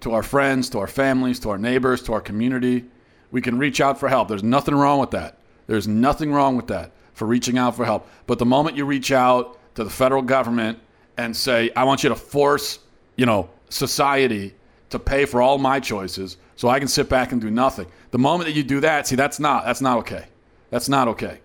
to 0.01 0.13
our 0.13 0.23
friends, 0.23 0.69
to 0.71 0.79
our 0.79 0.87
families, 0.87 1.41
to 1.41 1.51
our 1.51 1.59
neighbors, 1.59 2.03
to 2.03 2.13
our 2.13 2.21
community. 2.21 2.85
We 3.33 3.41
can 3.41 3.59
reach 3.59 3.81
out 3.81 3.99
for 3.99 4.09
help. 4.09 4.29
There's 4.29 4.45
nothing 4.45 4.75
wrong 4.75 5.01
with 5.01 5.11
that. 5.11 5.39
There's 5.67 5.89
nothing 5.89 6.33
wrong 6.33 6.57
with 6.57 6.69
that 6.69 6.93
for 7.15 7.27
reaching 7.27 7.59
out 7.59 7.75
for 7.75 7.85
help. 7.85 8.07
But 8.27 8.39
the 8.39 8.47
moment 8.47 8.77
you 8.77 8.85
reach 8.85 9.11
out 9.11 9.59
to 9.75 9.83
the 9.83 9.91
federal 9.91 10.23
government 10.23 10.79
and 11.17 11.35
say, 11.35 11.71
I 11.75 11.85
want 11.85 12.03
you 12.03 12.11
to 12.11 12.15
force, 12.15 12.79
you 13.17 13.27
know, 13.27 13.49
society 13.71 14.55
to 14.97 15.05
pay 15.05 15.25
for 15.25 15.43
all 15.43 15.59
my 15.59 15.81
choices 15.81 16.37
so 16.57 16.69
I 16.69 16.79
can 16.79 16.89
sit 16.89 17.09
back 17.09 17.33
and 17.33 17.41
do 17.41 17.51
nothing. 17.51 17.87
The 18.11 18.19
moment 18.19 18.49
that 18.49 18.55
you 18.55 18.63
do 18.63 18.81
that, 18.81 19.07
see, 19.07 19.17
that's 19.17 19.39
not 19.39 19.65
that's 19.65 19.81
not 19.81 19.99
okay. 19.99 20.27
That's 20.71 20.89
not 20.89 21.09
okay. 21.09 21.41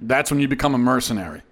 That's 0.00 0.30
when 0.30 0.40
you 0.40 0.48
become 0.48 0.74
a 0.74 0.78
mercenary, 0.78 1.42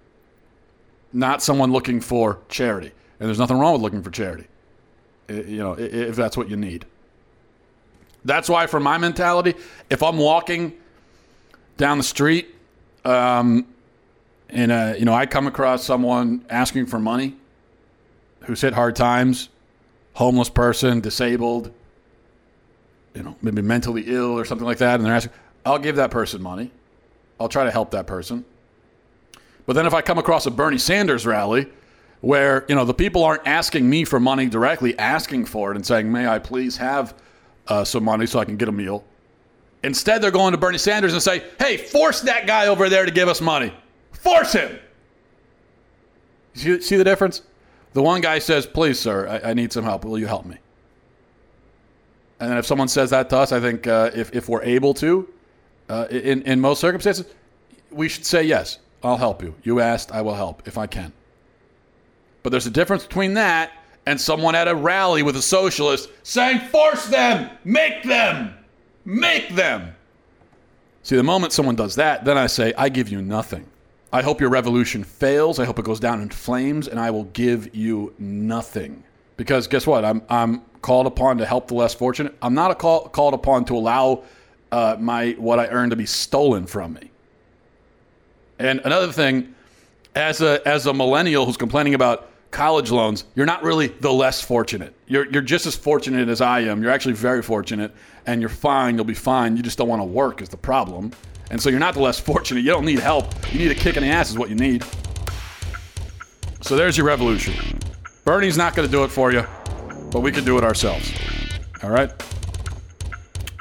not 1.11 1.41
someone 1.41 1.71
looking 1.71 2.01
for 2.01 2.39
charity. 2.49 2.91
And 3.19 3.27
there's 3.27 3.39
nothing 3.39 3.57
wrong 3.57 3.73
with 3.73 3.81
looking 3.81 4.03
for 4.03 4.11
charity, 4.11 4.47
you 5.29 5.57
know, 5.57 5.73
if 5.73 6.15
that's 6.15 6.35
what 6.35 6.49
you 6.49 6.57
need. 6.57 6.85
That's 8.25 8.49
why, 8.49 8.67
for 8.67 8.79
my 8.79 8.97
mentality, 8.97 9.55
if 9.89 10.03
I'm 10.03 10.17
walking 10.17 10.73
down 11.77 11.97
the 11.97 12.03
street, 12.03 12.53
um, 13.05 13.67
and 14.49 14.71
uh, 14.71 14.93
you 14.97 15.05
know, 15.05 15.13
I 15.13 15.25
come 15.25 15.47
across 15.47 15.83
someone 15.83 16.45
asking 16.49 16.85
for 16.87 16.99
money, 16.99 17.35
who's 18.41 18.61
hit 18.61 18.73
hard 18.73 18.95
times, 18.95 19.49
homeless 20.13 20.49
person, 20.49 20.99
disabled, 20.99 21.71
you 23.13 23.23
know, 23.23 23.35
maybe 23.41 23.61
mentally 23.61 24.03
ill 24.07 24.37
or 24.37 24.45
something 24.45 24.65
like 24.65 24.77
that, 24.77 24.95
and 24.95 25.05
they're 25.05 25.13
asking, 25.13 25.33
I'll 25.65 25.79
give 25.79 25.95
that 25.97 26.11
person 26.11 26.41
money. 26.41 26.71
I'll 27.39 27.49
try 27.49 27.63
to 27.63 27.71
help 27.71 27.91
that 27.91 28.07
person. 28.07 28.45
But 29.65 29.73
then 29.73 29.85
if 29.85 29.93
I 29.93 30.01
come 30.01 30.17
across 30.17 30.45
a 30.45 30.51
Bernie 30.51 30.77
Sanders 30.77 31.25
rally 31.25 31.67
where, 32.21 32.65
you 32.67 32.75
know, 32.75 32.85
the 32.85 32.93
people 32.93 33.23
aren't 33.23 33.45
asking 33.47 33.89
me 33.89 34.03
for 34.05 34.19
money 34.19 34.47
directly, 34.47 34.97
asking 34.97 35.45
for 35.45 35.71
it 35.71 35.75
and 35.75 35.85
saying, 35.85 36.11
may 36.11 36.27
I 36.27 36.39
please 36.39 36.77
have 36.77 37.15
uh, 37.67 37.83
some 37.83 38.03
money 38.03 38.25
so 38.25 38.39
I 38.39 38.45
can 38.45 38.57
get 38.57 38.67
a 38.67 38.71
meal. 38.71 39.03
Instead, 39.83 40.21
they're 40.21 40.31
going 40.31 40.53
to 40.53 40.57
Bernie 40.57 40.77
Sanders 40.77 41.13
and 41.13 41.21
say, 41.21 41.43
hey, 41.59 41.77
force 41.77 42.21
that 42.21 42.47
guy 42.47 42.67
over 42.67 42.87
there 42.87 43.05
to 43.05 43.11
give 43.11 43.27
us 43.27 43.41
money. 43.41 43.73
Force 44.11 44.53
him. 44.53 44.79
See, 46.53 46.79
see 46.81 46.95
the 46.95 47.03
difference? 47.03 47.41
The 47.93 48.01
one 48.01 48.21
guy 48.21 48.39
says, 48.39 48.65
please, 48.65 48.99
sir, 48.99 49.27
I, 49.27 49.51
I, 49.51 49.53
need 49.53 49.71
some 49.71 49.83
help. 49.83 50.03
Will 50.03 50.17
you 50.17 50.27
help 50.27 50.45
me? 50.45 50.57
And 52.39 52.51
then 52.51 52.57
if 52.57 52.65
someone 52.65 52.87
says 52.87 53.11
that 53.11 53.29
to 53.29 53.37
us, 53.37 53.51
I 53.51 53.59
think 53.59 53.87
uh, 53.87 54.11
if, 54.13 54.33
if 54.35 54.49
we're 54.49 54.63
able 54.63 54.93
to, 54.95 55.29
uh, 55.89 56.07
in, 56.09 56.41
in 56.41 56.59
most 56.59 56.81
circumstances, 56.81 57.25
we 57.91 58.09
should 58.09 58.25
say, 58.25 58.43
yes, 58.43 58.79
I'll 59.03 59.17
help 59.17 59.43
you. 59.43 59.53
You 59.63 59.79
asked, 59.79 60.11
I 60.11 60.21
will 60.21 60.33
help 60.33 60.67
if 60.67 60.77
I 60.77 60.87
can. 60.87 61.13
But 62.41 62.49
there's 62.49 62.65
a 62.65 62.71
difference 62.71 63.05
between 63.05 63.35
that 63.35 63.71
and 64.05 64.19
someone 64.19 64.55
at 64.55 64.67
a 64.67 64.75
rally 64.75 65.23
with 65.23 65.35
a 65.35 65.41
socialist 65.41 66.09
saying, 66.23 66.59
force 66.69 67.05
them, 67.07 67.49
make 67.63 68.03
them, 68.03 68.55
make 69.05 69.49
them. 69.49 69.95
See, 71.03 71.15
the 71.15 71.23
moment 71.23 71.53
someone 71.53 71.75
does 71.75 71.95
that, 71.95 72.25
then 72.25 72.37
I 72.37 72.47
say, 72.47 72.73
I 72.77 72.89
give 72.89 73.09
you 73.09 73.21
nothing. 73.21 73.65
I 74.13 74.21
hope 74.21 74.39
your 74.39 74.51
revolution 74.51 75.03
fails. 75.03 75.57
I 75.57 75.65
hope 75.65 75.79
it 75.79 75.85
goes 75.85 75.99
down 75.99 76.21
in 76.21 76.29
flames, 76.29 76.87
and 76.87 76.99
I 76.99 77.09
will 77.09 77.23
give 77.25 77.75
you 77.75 78.13
nothing. 78.19 79.03
Because 79.37 79.67
guess 79.67 79.87
what? 79.87 80.05
I'm, 80.05 80.21
I'm 80.29 80.61
called 80.83 81.07
upon 81.07 81.39
to 81.39 81.47
help 81.47 81.67
the 81.67 81.73
less 81.73 81.95
fortunate. 81.95 82.35
I'm 82.39 82.53
not 82.53 82.77
call, 82.77 83.09
called 83.09 83.33
upon 83.33 83.65
to 83.65 83.75
allow 83.75 84.23
uh, 84.71 84.97
my 84.99 85.31
what 85.39 85.57
I 85.57 85.67
earn 85.67 85.89
to 85.89 85.95
be 85.95 86.05
stolen 86.05 86.67
from 86.67 86.93
me. 86.93 87.09
And 88.59 88.81
another 88.85 89.11
thing, 89.11 89.55
as 90.15 90.41
a 90.41 90.65
as 90.67 90.85
a 90.85 90.93
millennial 90.93 91.47
who's 91.47 91.57
complaining 91.57 91.95
about 91.95 92.29
college 92.51 92.91
loans, 92.91 93.25
you're 93.33 93.47
not 93.47 93.63
really 93.63 93.87
the 93.87 94.13
less 94.13 94.41
fortunate. 94.41 94.93
You're 95.07 95.29
you're 95.31 95.41
just 95.41 95.65
as 95.65 95.75
fortunate 95.75 96.29
as 96.29 96.39
I 96.39 96.59
am. 96.61 96.83
You're 96.83 96.91
actually 96.91 97.15
very 97.15 97.41
fortunate, 97.41 97.91
and 98.27 98.41
you're 98.41 98.49
fine. 98.49 98.95
You'll 98.95 99.05
be 99.05 99.15
fine. 99.15 99.57
You 99.57 99.63
just 99.63 99.79
don't 99.79 99.87
want 99.87 100.01
to 100.01 100.07
work 100.07 100.39
is 100.41 100.49
the 100.49 100.57
problem. 100.57 101.13
And 101.51 101.61
so 101.61 101.69
you're 101.69 101.79
not 101.79 101.93
the 101.93 102.01
less 102.01 102.19
fortunate. 102.19 102.61
You 102.61 102.71
don't 102.71 102.85
need 102.85 102.99
help. 102.99 103.33
You 103.51 103.59
need 103.59 103.71
a 103.71 103.75
kick 103.75 103.97
in 103.97 104.03
the 104.03 104.09
ass 104.09 104.29
is 104.29 104.37
what 104.37 104.49
you 104.49 104.55
need. 104.55 104.83
So 106.61 106.75
there's 106.75 106.97
your 106.97 107.05
revolution. 107.05 107.53
Bernie's 108.25 108.57
not 108.57 108.75
going 108.75 108.87
to 108.87 108.91
do 108.91 109.03
it 109.03 109.09
for 109.09 109.31
you, 109.31 109.45
but 110.11 110.21
we 110.21 110.31
can 110.31 110.45
do 110.45 110.57
it 110.57 110.63
ourselves. 110.63 111.11
All 111.83 111.89
right. 111.89 112.09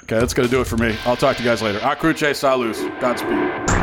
Okay, 0.04 0.18
that's 0.18 0.34
going 0.34 0.48
to 0.48 0.54
do 0.54 0.60
it 0.60 0.66
for 0.66 0.76
me. 0.76 0.96
I'll 1.04 1.16
talk 1.16 1.36
to 1.36 1.42
you 1.42 1.48
guys 1.48 1.62
later. 1.62 1.80
A 1.82 1.96
cruce 1.96 2.38
salus. 2.38 2.80
Godspeed. 3.00 3.81